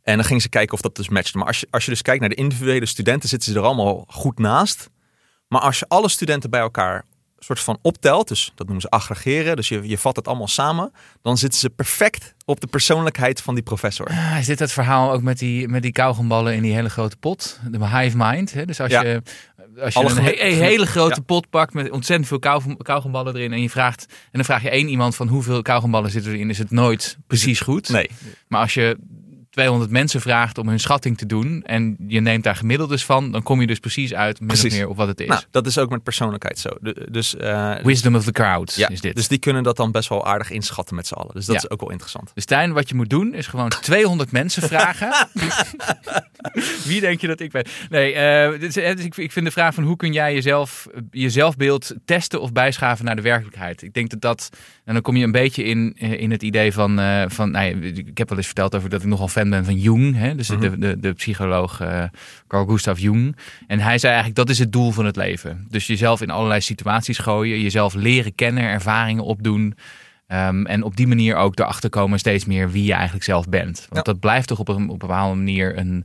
En 0.04 0.16
dan 0.16 0.24
gingen 0.24 0.42
ze 0.42 0.48
kijken 0.48 0.74
of 0.74 0.80
dat 0.80 0.96
dus 0.96 1.08
matchte. 1.08 1.38
Maar 1.38 1.46
als 1.46 1.60
je, 1.60 1.66
als 1.70 1.84
je 1.84 1.90
dus 1.90 2.02
kijkt 2.02 2.20
naar 2.20 2.28
de 2.28 2.34
individuele 2.34 2.86
studenten, 2.86 3.28
zitten 3.28 3.52
ze 3.52 3.58
er 3.58 3.64
allemaal 3.64 4.04
goed 4.08 4.38
naast. 4.38 4.90
Maar 5.48 5.60
als 5.60 5.78
je 5.78 5.84
alle 5.88 6.08
studenten 6.08 6.50
bij 6.50 6.60
elkaar 6.60 7.04
soort 7.38 7.60
van 7.60 7.78
optelt, 7.82 8.28
dus 8.28 8.44
dat 8.54 8.66
noemen 8.66 8.80
ze 8.82 8.88
aggregeren, 8.90 9.56
dus 9.56 9.68
je, 9.68 9.88
je 9.88 9.98
vat 9.98 10.16
het 10.16 10.28
allemaal 10.28 10.48
samen, 10.48 10.92
dan 11.22 11.38
zitten 11.38 11.58
ze 11.60 11.70
perfect 11.70 12.34
op 12.44 12.60
de 12.60 12.66
persoonlijkheid 12.66 13.40
van 13.42 13.54
die 13.54 13.62
professor. 13.62 14.06
Ah, 14.06 14.36
is 14.38 14.46
dit 14.46 14.58
het 14.58 14.72
verhaal 14.72 15.12
ook 15.12 15.22
met 15.22 15.38
die, 15.38 15.68
met 15.68 15.82
die 15.82 15.92
kauwgomballen 15.92 16.54
in 16.54 16.62
die 16.62 16.74
hele 16.74 16.90
grote 16.90 17.16
pot? 17.16 17.60
De 17.70 17.86
hive 17.86 18.16
mind. 18.16 18.52
Hè? 18.52 18.64
Dus 18.64 18.80
als 18.80 18.90
Ja. 18.90 19.02
je, 19.04 19.22
als 19.80 19.94
je 19.94 20.00
Alle 20.00 20.08
een 20.10 20.24
he- 20.24 20.52
hele 20.54 20.86
grote 20.86 21.14
Ja. 21.14 21.22
pot 21.22 21.50
pakt 21.50 21.74
met 21.74 21.90
ontzettend 21.90 22.28
veel 22.28 22.38
kauwgom- 22.38 22.76
kauwgomballen 22.76 23.36
erin 23.36 23.52
en 23.52 23.62
je 23.62 23.70
vraagt, 23.70 24.06
en 24.08 24.14
dan 24.32 24.44
vraag 24.44 24.62
je 24.62 24.70
één 24.70 24.88
iemand 24.88 25.16
van 25.16 25.28
hoeveel 25.28 25.62
kauwgomballen 25.62 26.10
zitten 26.10 26.32
erin, 26.32 26.50
is 26.50 26.58
het 26.58 26.70
nooit 26.70 27.16
precies 27.26 27.60
goed. 27.60 27.88
Nee, 27.88 28.10
Maar 28.48 28.60
als 28.60 28.74
je 28.74 28.98
200 29.54 29.90
mensen 29.90 30.20
vraagt 30.20 30.58
om 30.58 30.68
hun 30.68 30.80
schatting 30.80 31.18
te 31.18 31.26
doen 31.26 31.62
en 31.62 31.96
je 32.08 32.20
neemt 32.20 32.44
daar 32.44 32.56
gemiddeldes 32.56 33.04
van, 33.04 33.32
dan 33.32 33.42
kom 33.42 33.60
je 33.60 33.66
dus 33.66 33.78
precies 33.78 34.14
uit 34.14 34.40
min 34.40 34.50
of 34.50 34.56
Precies. 34.60 34.78
meer 34.78 34.88
op 34.88 34.96
wat 34.96 35.08
het 35.08 35.20
is. 35.20 35.26
nou, 35.28 35.42
dat 35.50 35.66
is 35.66 35.78
ook 35.78 35.90
met 35.90 36.02
persoonlijkheid 36.02 36.58
zo. 36.58 36.68
De- 36.80 37.06
dus, 37.10 37.36
eh, 37.36 37.74
Wisdom 37.82 38.14
of 38.14 38.24
the 38.24 38.32
crowd 38.32 38.74
ja, 38.74 38.88
is 38.88 39.00
dit. 39.00 39.14
dus 39.16 39.28
die 39.28 39.38
kunnen 39.38 39.62
dat 39.62 39.76
dan 39.76 39.90
best 39.92 40.08
wel 40.08 40.26
aardig 40.26 40.50
inschatten 40.50 40.96
met 40.96 41.06
z'n 41.06 41.14
allen. 41.14 41.34
Dus 41.34 41.46
dat 41.46 41.54
Ja. 41.54 41.60
is 41.62 41.70
ook 41.70 41.80
wel 41.80 41.90
interessant. 41.90 42.30
Dus 42.34 42.42
Stijn, 42.42 42.72
wat 42.72 42.88
je 42.88 42.94
moet 42.94 43.10
doen 43.10 43.34
is 43.34 43.46
gewoon 43.46 43.68
200 43.82 44.32
mensen 44.32 44.62
vragen. 44.62 45.12
Wie 46.84 47.00
denk 47.00 47.20
je 47.20 47.26
dat 47.26 47.40
ik 47.40 47.50
ben? 47.50 47.64
Nee, 47.90 48.12
eh, 48.12 48.44
eh, 48.46 48.60
dus 48.60 48.76
ik, 49.04 49.16
ik 49.16 49.32
vind 49.32 49.46
de 49.46 49.52
vraag 49.52 49.74
van 49.74 49.84
hoe 49.84 49.96
kun 49.96 50.12
jij 50.12 50.34
jezelf, 50.34 50.86
je 51.10 51.30
zelfbeeld 51.30 51.94
testen 52.04 52.40
of 52.40 52.52
bijschaven 52.52 53.04
naar 53.04 53.16
de 53.16 53.22
werkelijkheid. 53.22 53.82
Ik 53.82 53.92
denk 53.94 54.10
dat 54.10 54.20
dat, 54.20 54.48
en 54.84 54.92
dan 54.92 55.02
kom 55.02 55.16
je 55.16 55.24
een 55.24 55.32
beetje 55.32 55.64
in, 55.64 55.92
in 55.92 56.30
het 56.30 56.42
idee 56.42 56.72
van, 56.72 57.00
van 57.30 57.50
nou 57.50 57.64
ja, 57.66 57.86
ik 57.94 58.18
heb 58.18 58.28
wel 58.28 58.38
eens 58.38 58.46
verteld 58.46 58.74
over 58.74 58.88
dat 58.90 59.00
ik 59.02 59.06
nogal 59.08 59.28
fan 59.28 59.43
ben 59.50 59.64
van 59.64 59.76
Jung, 59.78 60.16
hè? 60.16 60.34
dus 60.34 60.46
de, 60.46 60.78
de, 60.78 60.98
de 61.00 61.12
psycholoog 61.12 61.80
eh, 61.80 62.02
Carl 62.48 62.66
Gustav 62.66 62.98
Jung. 62.98 63.36
En 63.66 63.80
hij 63.80 63.98
zei 63.98 64.12
eigenlijk 64.12 64.36
dat 64.36 64.50
is 64.50 64.58
het 64.58 64.72
doel 64.72 64.90
van 64.90 65.04
het 65.04 65.16
leven. 65.16 65.66
Dus 65.70 65.86
jezelf 65.86 66.20
in 66.22 66.30
allerlei 66.30 66.60
situaties 66.60 67.18
gooien, 67.18 67.60
jezelf 67.60 67.94
leren 67.94 68.34
kennen, 68.34 68.62
ervaringen 68.62 69.24
opdoen. 69.24 69.74
Ehm, 70.26 70.64
en 70.66 70.82
op 70.82 70.96
die 70.96 71.06
manier 71.06 71.36
ook 71.36 71.58
erachter 71.58 71.90
komen 71.90 72.18
steeds 72.18 72.44
meer 72.44 72.70
wie 72.70 72.84
je 72.84 72.92
eigenlijk 72.92 73.24
zelf 73.24 73.48
bent. 73.48 73.78
Want 73.90 74.06
Ja. 74.06 74.12
dat 74.12 74.20
blijft 74.20 74.48
toch 74.48 74.58
op 74.58 74.68
een, 74.68 74.74
op 74.84 75.02
een 75.02 75.08
bepaalde 75.08 75.36
manier 75.36 75.78
een. 75.78 76.04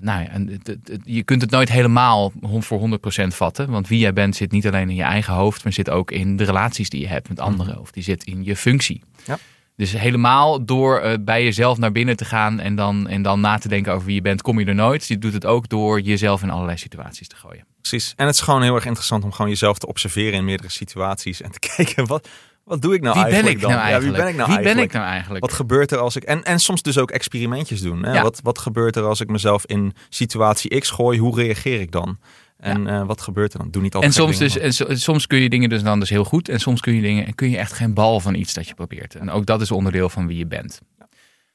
Nou 0.00 0.22
ja, 0.22 0.54
het- 0.62 0.78
je 1.04 1.22
kunt 1.22 1.40
het 1.42 1.50
nooit 1.50 1.68
helemaal 1.68 2.32
voor 2.42 2.78
100% 2.78 3.34
vatten. 3.34 3.70
Want 3.70 3.88
wie 3.88 3.98
jij 3.98 4.12
bent 4.12 4.36
zit 4.36 4.52
niet 4.52 4.66
alleen 4.66 4.88
in 4.90 4.94
je 4.96 5.02
eigen 5.02 5.34
hoofd, 5.34 5.64
maar 5.64 5.72
zit 5.72 5.90
ook 5.90 6.10
in 6.10 6.36
de 6.36 6.44
relaties 6.44 6.90
die 6.90 7.00
je 7.00 7.06
hebt 7.08 7.28
met 7.28 7.40
anderen. 7.40 7.80
Of 7.80 7.90
die 7.90 8.02
zit 8.02 8.24
in 8.24 8.44
je 8.44 8.56
functie. 8.56 9.02
Ja. 9.26 9.38
Dus 9.76 9.92
helemaal 9.92 10.64
door 10.64 10.98
eh, 10.98 11.14
bij 11.20 11.44
jezelf 11.44 11.78
naar 11.78 11.92
binnen 11.92 12.16
te 12.16 12.24
gaan 12.24 12.60
en 12.60 12.74
dan, 12.74 13.08
en 13.08 13.22
dan 13.22 13.40
na 13.40 13.58
te 13.58 13.68
denken 13.68 13.92
over 13.92 14.06
wie 14.06 14.14
je 14.14 14.20
bent, 14.20 14.42
kom 14.42 14.58
je 14.60 14.66
er 14.66 14.74
nooit. 14.74 15.06
Je 15.06 15.18
doet 15.18 15.32
het 15.32 15.46
ook 15.46 15.68
door 15.68 16.00
jezelf 16.00 16.42
in 16.42 16.50
allerlei 16.50 16.78
situaties 16.78 17.28
te 17.28 17.36
gooien. 17.36 17.66
Precies. 17.80 18.12
En 18.16 18.26
het 18.26 18.34
is 18.34 18.40
gewoon 18.40 18.62
heel 18.62 18.74
erg 18.74 18.84
interessant 18.84 19.24
om 19.24 19.32
gewoon 19.32 19.50
jezelf 19.50 19.78
te 19.78 19.86
observeren 19.86 20.32
in 20.32 20.44
meerdere 20.44 20.70
situaties 20.70 21.42
en 21.42 21.50
te 21.50 21.58
kijken 21.76 22.06
wat, 22.06 22.28
wat 22.64 22.82
doe 22.82 22.94
ik 22.94 23.00
nou 23.00 23.14
wie 23.14 23.22
ben 23.24 23.32
eigenlijk 23.32 23.56
ik 23.56 23.62
dan? 23.62 23.70
nou 23.70 23.82
Ja, 23.82 23.90
eigenlijk? 23.90 24.16
wie 24.16 24.24
ben 24.24 24.32
ik 24.32 24.38
nou 24.38 24.48
Wie 24.48 24.56
ben 24.56 24.64
eigenlijk? 24.66 24.94
ik 24.94 25.00
nou 25.00 25.12
eigenlijk? 25.12 25.44
Wat 25.44 25.54
gebeurt 25.54 25.90
er 25.90 25.98
als 25.98 26.16
ik. 26.16 26.22
En, 26.22 26.44
en 26.44 26.60
soms 26.60 26.82
dus 26.82 26.98
ook 26.98 27.10
experimentjes 27.10 27.80
doen. 27.80 28.04
Hè? 28.04 28.12
Ja. 28.12 28.22
Wat, 28.22 28.40
wat 28.42 28.58
gebeurt 28.58 28.96
er 28.96 29.04
als 29.04 29.20
ik 29.20 29.28
mezelf 29.28 29.66
in 29.66 29.92
situatie 30.08 30.78
X 30.78 30.90
gooi? 30.90 31.18
Hoe 31.18 31.36
reageer 31.36 31.80
ik 31.80 31.90
dan? 31.90 32.18
En 32.56 32.86
eh, 32.86 33.06
wat 33.06 33.20
gebeurt 33.20 33.52
er 33.52 33.58
dan? 33.58 33.70
Doe 33.70 33.82
niet 33.82 33.90
En 33.94 33.96
altijd. 33.96 34.14
soms, 34.14 34.38
dus, 34.38 34.52
dingen, 34.52 34.66
en 34.66 34.72
so- 34.74 34.94
soms 34.94 35.26
kun 35.26 35.38
je 35.40 35.48
dingen 35.48 35.68
dus 35.68 35.82
dan 35.82 36.00
dus 36.00 36.08
heel 36.10 36.24
goed. 36.24 36.48
En 36.48 36.60
soms 36.60 36.80
kun 36.80 36.94
je 36.94 37.02
dingen 37.02 37.34
kun 37.34 37.50
je 37.50 37.56
echt 37.56 37.72
geen 37.72 37.94
bal 37.94 38.20
van 38.20 38.34
iets 38.34 38.54
dat 38.54 38.68
je 38.68 38.74
probeert. 38.74 39.14
En 39.14 39.30
ook 39.30 39.46
dat 39.46 39.60
is 39.60 39.70
onderdeel 39.70 40.08
van 40.08 40.26
wie 40.26 40.38
je 40.38 40.46
bent. 40.46 40.80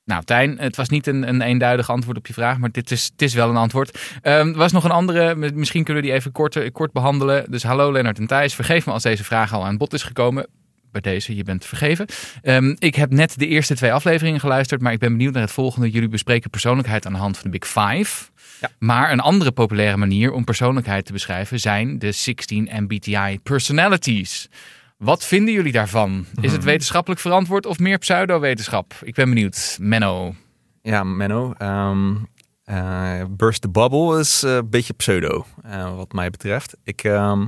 Nou, 0.05 0.23
Tijn, 0.23 0.57
het 0.59 0.75
was 0.75 0.89
niet 0.89 1.07
een, 1.07 1.27
een 1.27 1.41
eenduidig 1.41 1.89
antwoord 1.89 2.17
op 2.17 2.27
je 2.27 2.33
vraag, 2.33 2.57
maar 2.57 2.71
dit 2.71 2.91
is, 2.91 3.09
het 3.11 3.21
is 3.21 3.33
wel 3.33 3.49
een 3.49 3.55
antwoord. 3.57 3.99
Ehm, 4.21 4.47
Er 4.47 4.53
was 4.55 4.71
nog 4.71 4.83
een 4.83 4.91
andere, 4.91 5.35
misschien 5.35 5.83
kunnen 5.83 6.03
we 6.03 6.09
die 6.09 6.17
even 6.17 6.31
kort, 6.31 6.71
kort 6.71 6.91
behandelen. 6.91 7.51
Dus 7.51 7.63
hallo 7.63 7.91
Lennart 7.91 8.19
en 8.19 8.27
Thijs, 8.27 8.53
vergeef 8.55 8.85
me 8.85 8.91
als 8.91 9.03
deze 9.03 9.23
vraag 9.23 9.53
al 9.53 9.65
aan 9.65 9.77
bod 9.77 9.93
is 9.93 10.03
gekomen. 10.03 10.47
Bij 10.91 11.01
deze, 11.01 11.35
je 11.35 11.43
bent 11.43 11.65
vergeven. 11.65 12.05
Ehm, 12.41 12.75
ik 12.79 12.95
heb 12.95 13.11
net 13.11 13.39
de 13.39 13.47
eerste 13.47 13.75
twee 13.75 13.93
afleveringen 13.93 14.39
geluisterd, 14.39 14.81
maar 14.81 14.91
ik 14.93 14.99
ben 14.99 15.11
benieuwd 15.11 15.33
naar 15.33 15.41
het 15.41 15.51
volgende. 15.51 15.89
Jullie 15.89 16.09
bespreken 16.09 16.49
persoonlijkheid 16.49 17.05
aan 17.05 17.13
de 17.13 17.19
hand 17.19 17.37
van 17.37 17.51
de 17.51 17.57
Big 17.59 17.69
Five. 17.69 18.29
Ja. 18.61 18.69
Maar 18.79 19.11
een 19.11 19.19
andere 19.19 19.51
populaire 19.51 19.97
manier 19.97 20.31
om 20.31 20.43
persoonlijkheid 20.43 21.05
te 21.05 21.11
beschrijven 21.11 21.59
zijn 21.59 21.99
de 21.99 22.11
16 22.11 22.69
MBTI 22.71 23.39
personalities. 23.43 24.49
Wat 24.97 25.25
vinden 25.25 25.53
jullie 25.53 25.71
daarvan? 25.71 26.25
Is 26.41 26.51
het 26.51 26.63
wetenschappelijk 26.63 27.21
verantwoord 27.21 27.65
of 27.65 27.79
meer 27.79 27.97
pseudo-wetenschap? 27.97 28.93
Ik 29.03 29.13
ben 29.15 29.29
benieuwd. 29.29 29.77
Menno. 29.81 30.35
Ja, 30.81 31.03
Menno. 31.03 31.53
ehm, 31.57 32.15
eh, 32.63 33.23
Burst 33.29 33.61
the 33.61 33.69
Bubble 33.69 34.19
is 34.19 34.43
eh, 34.43 34.55
een 34.55 34.69
beetje 34.69 34.93
pseudo, 34.93 35.45
eh, 35.63 35.95
wat 35.95 36.11
mij 36.13 36.29
betreft. 36.29 36.77
Ik, 36.83 37.03
ehm, 37.03 37.45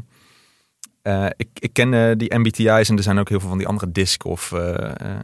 eh, 1.01 1.25
ik, 1.35 1.47
ik 1.53 1.73
ken 1.73 2.17
die 2.17 2.37
MBTI's 2.37 2.89
en 2.89 2.97
er 2.97 3.03
zijn 3.03 3.19
ook 3.19 3.29
heel 3.29 3.39
veel 3.39 3.49
van 3.49 3.57
die 3.57 3.67
andere 3.67 3.91
DISC 3.91 4.25
of 4.25 4.49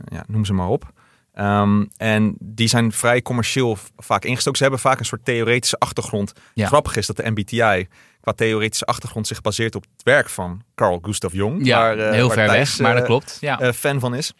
ja, 0.05 0.23
noem 0.27 0.45
ze 0.45 0.53
maar 0.53 0.67
op. 0.67 0.91
Ehm, 1.39 1.85
en 1.97 2.35
die 2.39 2.67
zijn 2.67 2.91
vrij 2.91 3.21
commercieel 3.21 3.77
vaak 3.97 4.23
ingestoken. 4.25 4.57
Ze 4.57 4.63
hebben 4.63 4.81
vaak 4.81 4.99
een 4.99 5.05
soort 5.05 5.25
theoretische 5.25 5.77
achtergrond. 5.77 6.33
Ja. 6.53 6.67
Grappig 6.67 6.95
is 6.95 7.07
dat 7.07 7.15
de 7.15 7.29
MBTI 7.29 7.87
qua 8.21 8.31
theoretische 8.31 8.85
achtergrond 8.85 9.27
zich 9.27 9.41
baseert 9.41 9.75
op 9.75 9.85
het 9.91 10.03
werk 10.03 10.29
van 10.29 10.61
Carl 10.75 10.99
Gustav 11.01 11.33
Jung. 11.33 11.65
Ja, 11.65 11.79
waar, 11.79 11.97
eh, 11.97 12.11
heel 12.11 12.27
waar 12.27 12.37
ver 12.37 12.47
Thijs, 12.47 12.69
weg, 12.69 12.79
maar 12.79 12.93
dat 12.93 13.01
eh, 13.01 13.07
klopt. 13.07 13.37
Ja. 13.41 13.59
eh, 13.59 13.71
fan 13.71 13.99
van 13.99 14.15
is. 14.15 14.33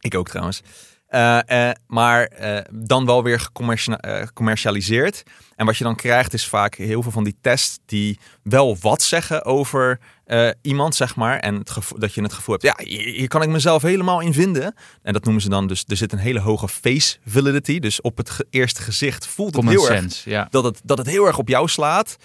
Ik 0.00 0.14
ook 0.14 0.28
trouwens. 0.28 0.62
Eh, 1.14 1.68
eh, 1.68 1.74
maar 1.86 2.24
eh, 2.24 2.64
dan 2.72 3.06
wel 3.06 3.22
weer 3.22 3.40
gecommercia- 3.40 3.98
gecommercialiseerd. 4.02 5.22
En 5.56 5.66
wat 5.66 5.76
je 5.76 5.84
dan 5.84 5.96
krijgt 5.96 6.34
is 6.34 6.46
vaak 6.48 6.74
heel 6.74 7.02
veel 7.02 7.10
van 7.12 7.24
die 7.24 7.36
tests 7.40 7.78
die 7.86 8.18
wel 8.42 8.76
wat 8.80 9.02
zeggen 9.02 9.44
over 9.44 10.00
iemand, 10.62 10.94
zeg 10.94 11.16
maar. 11.16 11.38
En 11.38 11.54
het 11.54 11.70
gevo- 11.70 11.98
dat 11.98 12.14
je 12.14 12.22
het 12.22 12.32
gevoel 12.32 12.56
hebt, 12.60 12.78
ja, 12.78 12.86
hier, 12.86 13.14
hier 13.14 13.28
kan 13.28 13.42
ik 13.42 13.48
mezelf 13.48 13.82
helemaal 13.82 14.20
in 14.20 14.32
vinden. 14.32 14.74
En 15.02 15.12
dat 15.12 15.24
noemen 15.24 15.42
ze 15.42 15.48
dan 15.48 15.66
dus, 15.66 15.84
er 15.86 15.96
zit 15.96 16.12
een 16.12 16.18
hele 16.18 16.40
hoge 16.40 16.68
face 16.68 17.16
validity. 17.26 17.78
Dus 17.78 18.00
op 18.00 18.16
het 18.16 18.30
ge- 18.30 18.46
eerste 18.50 18.82
gezicht 18.82 19.26
voelt 19.26 19.56
het 19.56 19.64
Common 19.64 19.72
heel 19.74 19.90
erg 19.90 20.24
ja. 20.24 20.46
dat 20.50 20.64
het, 20.64 20.80
dat 20.84 20.98
het 20.98 21.06
heel 21.06 21.26
erg 21.26 21.38
op 21.38 21.48
jou 21.48 21.68
slaat. 21.68 22.16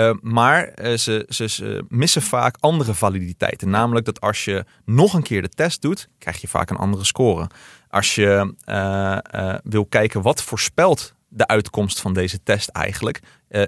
Uh, 0.00 0.10
maar 0.20 0.72
uh, 0.82 0.96
ze, 0.96 1.26
ze, 1.28 1.84
missen 1.88 2.22
vaak 2.22 2.56
andere 2.60 2.94
validiteiten. 2.94 3.70
Namelijk 3.70 4.06
dat 4.06 4.20
als 4.20 4.44
je 4.44 4.64
nog 4.84 5.14
een 5.14 5.22
keer 5.22 5.42
de 5.42 5.48
test 5.48 5.82
doet, 5.82 6.08
krijg 6.18 6.40
je 6.40 6.48
vaak 6.48 6.70
een 6.70 6.76
andere 6.76 7.04
score. 7.04 7.46
Als 7.88 8.14
je 8.14 8.54
uh, 8.66 9.54
wil 9.62 9.86
kijken 9.86 10.22
wat 10.22 10.42
voorspelt 10.42 11.14
de 11.28 11.46
uitkomst 11.46 12.00
van 12.00 12.12
deze 12.12 12.42
test 12.42 12.68
eigenlijk. 12.68 13.20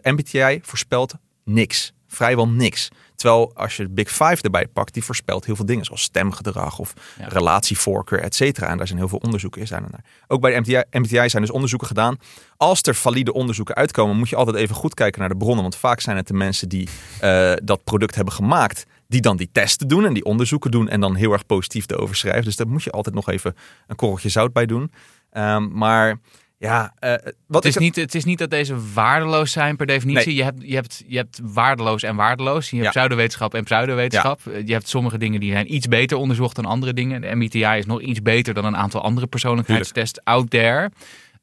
MBTI 0.03 0.61
voorspelt 0.63 1.15
niks. 1.45 1.93
Vrijwel 2.13 2.49
niks. 2.49 2.89
Terwijl 3.17 3.53
als 3.55 3.77
je 3.77 3.83
de 3.83 3.89
Big 3.89 4.09
Five 4.09 4.43
erbij 4.43 4.67
pakt, 4.67 4.95
die 4.95 5.05
voorspelt 5.05 5.45
heel 5.45 5.57
veel 5.57 5.67
dingen. 5.67 5.85
Zoals 5.85 6.03
stemgedrag 6.03 6.79
of 6.79 6.93
ja. 7.19 7.29
relatievoorkeur, 7.29 8.21
et 8.21 8.35
cetera. 8.35 8.67
En 8.69 8.77
daar 8.77 8.87
zijn 8.87 8.99
heel 8.99 9.09
veel 9.09 9.19
onderzoeken 9.19 9.67
zijn 9.67 9.85
er 9.85 9.91
naar. 9.91 10.05
Ook 10.27 10.41
bij 10.41 10.61
de 10.61 10.87
MBTI 10.91 11.29
zijn 11.29 11.43
dus 11.43 11.51
onderzoeken 11.51 11.89
gedaan. 11.89 12.17
Als 12.57 12.83
er 12.83 12.95
valide 12.95 13.33
onderzoeken 13.33 13.75
uitkomen, 13.75 14.17
moet 14.17 14.29
je 14.29 14.37
altijd 14.37 14.57
even 14.57 14.75
goed 14.75 14.95
kijken 14.95 15.21
naar 15.21 15.29
de 15.29 15.37
bronnen. 15.37 15.63
Want 15.63 15.77
vaak 15.77 16.01
zijn 16.01 16.17
het 16.17 16.27
de 16.27 16.35
mensen 16.35 16.69
die 16.69 16.89
uh, 17.23 17.53
dat 17.63 17.85
product 17.85 18.15
hebben 18.15 18.35
gemaakt, 18.35 18.87
die 19.07 19.21
dan 19.21 19.37
die 19.37 19.49
testen 19.53 19.89
doen 19.89 20.05
en 20.05 20.15
die 20.15 20.25
onderzoeken 20.25 20.71
doen. 20.71 20.89
En 20.89 21.01
dan 21.01 21.15
heel 21.15 21.33
erg 21.33 21.47
positief 21.47 21.91
erover 21.91 22.17
schrijven. 22.17 22.45
Dus 22.45 22.57
daar 22.57 22.69
moet 22.69 22.83
je 22.83 22.91
altijd 22.91 23.15
nog 23.15 23.29
even 23.29 23.57
een 23.87 23.97
korreltje 23.97 24.29
zout 24.29 24.53
bij 24.53 24.67
doen. 24.67 24.93
Um, 25.33 25.73
maar 25.73 26.19
ja, 26.63 26.93
uh, 27.01 27.15
wat 27.47 27.65
het, 27.65 27.65
is 27.65 27.77
niet, 27.77 27.97
het 27.97 28.15
is 28.15 28.25
niet 28.25 28.39
dat 28.39 28.51
deze 28.51 28.93
waardeloos 28.95 29.53
zijn 29.53 29.77
per 29.77 29.87
definitie. 29.87 30.27
Nee. 30.27 30.37
Je, 30.37 30.43
hebt, 30.43 30.63
je, 30.63 30.75
hebt, 30.75 31.05
je 31.07 31.17
hebt 31.17 31.41
waardeloos 31.43 32.03
en 32.03 32.17
waardeloos. 32.17 32.71
Je 32.71 32.77
hebt 32.77 32.95
Ja. 32.95 33.01
pseudowetenschap 33.01 33.55
en 33.55 33.65
pseudowetenschap. 33.65 34.41
Je 34.65 34.73
hebt 34.73 34.89
sommige 34.89 35.19
dingen 35.19 35.41
die 35.41 35.53
zijn 35.53 35.75
iets 35.75 35.89
beter 35.89 36.17
onderzocht 36.17 36.57
dan 36.57 36.65
andere 36.65 36.93
dingen. 36.93 37.21
De 37.21 37.35
MBTI 37.35 37.65
is 37.79 37.87
nog 37.87 38.01
iets 38.01 38.23
beter 38.23 38.55
dan 38.55 38.65
een 38.65 38.77
aantal 38.77 39.03
andere 39.03 39.27
persoonlijkheidstests 39.27 40.21
out 40.25 40.51
there. 40.51 40.91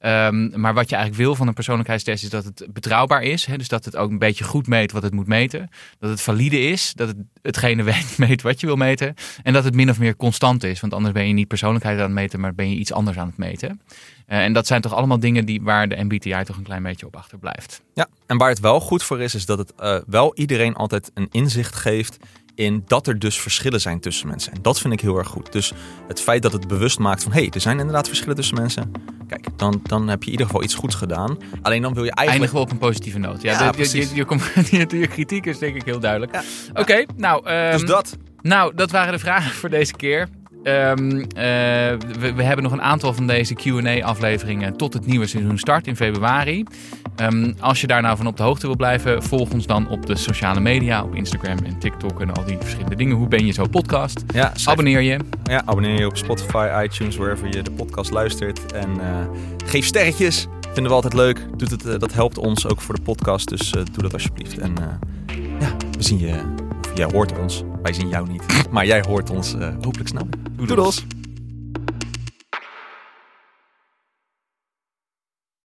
Um, 0.05 0.51
maar 0.59 0.73
wat 0.73 0.89
je 0.89 0.95
eigenlijk 0.95 1.25
wil 1.25 1.35
van 1.35 1.47
een 1.47 1.53
persoonlijkheidstest 1.53 2.23
is 2.23 2.29
dat 2.29 2.43
het 2.43 2.67
betrouwbaar 2.69 3.21
is. 3.21 3.45
Hè? 3.45 3.57
Dus 3.57 3.67
dat 3.67 3.85
het 3.85 3.95
ook 3.95 4.09
een 4.09 4.17
beetje 4.17 4.43
goed 4.43 4.67
meet 4.67 4.91
wat 4.91 5.03
het 5.03 5.13
moet 5.13 5.27
meten. 5.27 5.69
Dat 5.99 6.09
het 6.09 6.21
valide 6.21 6.59
is. 6.59 6.93
Dat 6.95 7.07
het 7.07 7.17
hetgene 7.41 7.83
meet 8.17 8.41
wat 8.41 8.59
je 8.59 8.65
wil 8.65 8.75
meten. 8.75 9.13
En 9.43 9.53
dat 9.53 9.63
het 9.63 9.75
min 9.75 9.89
of 9.89 9.99
meer 9.99 10.15
constant 10.15 10.63
is. 10.63 10.79
Want 10.79 10.93
anders 10.93 11.13
ben 11.13 11.27
je 11.27 11.33
niet 11.33 11.47
persoonlijkheid 11.47 11.97
aan 11.97 12.03
het 12.03 12.13
meten, 12.13 12.39
maar 12.39 12.55
ben 12.55 12.69
je 12.69 12.75
iets 12.75 12.93
anders 12.93 13.17
aan 13.17 13.27
het 13.27 13.37
meten. 13.37 13.81
Uh, 14.27 14.43
en 14.43 14.53
dat 14.53 14.67
zijn 14.67 14.81
toch 14.81 14.93
allemaal 14.93 15.19
dingen 15.19 15.45
die, 15.45 15.61
waar 15.61 15.89
de 15.89 16.03
MBTI 16.03 16.43
toch 16.43 16.57
een 16.57 16.63
klein 16.63 16.83
beetje 16.83 17.05
op 17.05 17.15
achterblijft. 17.15 17.81
Ja, 17.93 18.07
en 18.25 18.37
waar 18.37 18.49
het 18.49 18.59
wel 18.59 18.79
goed 18.79 19.03
voor 19.03 19.21
is, 19.21 19.35
is 19.35 19.45
dat 19.45 19.57
het 19.57 19.73
uh, 19.79 19.97
wel 20.07 20.35
iedereen 20.35 20.75
altijd 20.75 21.11
een 21.13 21.27
inzicht 21.31 21.75
geeft 21.75 22.17
in 22.55 22.83
dat 22.87 23.07
er 23.07 23.19
dus 23.19 23.39
verschillen 23.39 23.81
zijn 23.81 23.99
tussen 23.99 24.27
mensen. 24.27 24.53
En 24.53 24.61
dat 24.61 24.79
vind 24.79 24.93
ik 24.93 24.99
heel 24.99 25.17
erg 25.17 25.27
goed. 25.27 25.51
Dus 25.51 25.73
het 26.07 26.21
feit 26.21 26.41
dat 26.41 26.53
het 26.53 26.67
bewust 26.67 26.99
maakt 26.99 27.23
van... 27.23 27.31
hé, 27.31 27.39
hey, 27.39 27.49
er 27.49 27.61
zijn 27.61 27.79
inderdaad 27.79 28.07
verschillen 28.07 28.35
tussen 28.35 28.57
mensen. 28.57 28.91
Kijk, 29.29 29.45
dan, 29.55 29.79
dan 29.83 30.07
heb 30.07 30.19
je 30.19 30.25
in 30.25 30.31
ieder 30.31 30.45
geval 30.45 30.63
iets 30.63 30.75
goeds 30.75 30.95
gedaan. 30.95 31.38
Alleen 31.62 31.81
dan 31.81 31.93
wil 31.93 32.03
je 32.03 32.12
eigenlijk... 32.12 32.29
Eindigen 32.29 32.55
we 32.55 32.62
op 32.62 32.71
een 32.71 32.88
positieve 32.88 33.19
noot. 33.19 33.41
Ja, 33.41 33.51
Ja, 33.51 33.71
de, 33.71 33.77
je, 33.77 33.98
je, 33.98 34.15
je, 34.15 34.88
je, 34.89 35.00
je, 35.00 35.07
kritiek 35.07 35.45
is 35.45 35.57
denk 35.57 35.75
ik 35.75 35.83
heel 35.86 36.00
duidelijk. 36.00 36.33
Ja. 36.33 36.41
Oké, 36.69 36.81
okay, 36.81 37.07
nou... 37.15 37.51
Um, 37.51 37.71
dus 37.71 37.83
dat. 37.83 38.17
Nou, 38.41 38.75
dat 38.75 38.91
waren 38.91 39.13
de 39.13 39.19
vragen 39.19 39.51
voor 39.51 39.69
deze 39.69 39.93
keer. 39.93 40.27
Ehm, 40.63 41.19
eh, 41.19 41.25
we, 42.19 42.33
we 42.36 42.43
hebben 42.43 42.63
nog 42.63 42.71
een 42.71 42.81
aantal 42.81 43.13
van 43.13 43.27
deze 43.27 43.53
QA-afleveringen 43.53 44.77
tot 44.77 44.93
het 44.93 45.05
nieuwe 45.05 45.27
seizoen 45.27 45.57
start 45.57 45.88
in 45.88 45.95
februari. 45.95 46.63
Ehm, 47.19 47.53
als 47.59 47.81
je 47.81 47.88
daar 47.88 48.01
nou 48.01 48.17
van 48.17 48.27
op 48.27 48.38
de 48.38 48.43
hoogte 48.43 48.65
wil 48.65 48.75
blijven, 48.75 49.23
volg 49.23 49.51
ons 49.51 49.65
dan 49.65 49.89
op 49.89 50.05
de 50.05 50.17
sociale 50.17 50.59
media, 50.59 51.03
op 51.03 51.15
Instagram 51.15 51.57
en 51.57 51.79
TikTok 51.79 52.21
en 52.21 52.33
al 52.33 52.45
die 52.45 52.57
verschillende 52.59 52.95
dingen. 52.95 53.15
Hoe 53.15 53.27
ben 53.27 53.45
je 53.45 53.51
zo 53.51 53.65
podcast? 53.67 54.23
Ja, 54.33 54.53
Abonneer 54.65 55.01
je. 55.01 55.19
ja, 55.43 55.61
abonneer 55.65 55.99
je 55.99 56.05
op 56.05 56.17
Spotify, 56.17 56.81
iTunes, 56.83 57.15
wherever 57.15 57.47
je 57.55 57.61
de 57.63 57.71
podcast 57.71 58.11
luistert. 58.11 58.71
En 58.71 58.89
eh, 58.99 59.07
geef 59.65 59.85
sterretjes. 59.85 60.47
Vinden 60.61 60.83
we 60.83 60.93
altijd 60.93 61.13
leuk. 61.13 61.45
Doet 61.57 61.71
het, 61.71 61.85
eh, 61.85 61.99
dat 61.99 62.13
helpt 62.13 62.38
ons 62.38 62.67
ook 62.67 62.81
voor 62.81 62.95
de 62.95 63.01
podcast. 63.01 63.49
Dus 63.49 63.71
eh, 63.71 63.81
doe 63.91 64.03
dat 64.03 64.13
alsjeblieft. 64.13 64.57
En 64.57 64.73
ja, 65.59 65.75
we 65.97 66.03
zien 66.03 66.19
je. 66.19 66.33
Of 66.91 66.97
jij 66.97 67.07
hoort 67.11 67.38
ons. 67.39 67.63
Wij 67.83 67.93
zien 67.93 68.09
jou 68.09 68.27
niet. 68.31 68.43
Maar 68.71 68.85
jij 68.85 69.03
hoort 69.07 69.29
ons 69.29 69.55
hopelijk 69.81 70.07
snel. 70.09 70.27
Doedels. 70.55 70.67
Doedels. 70.67 71.05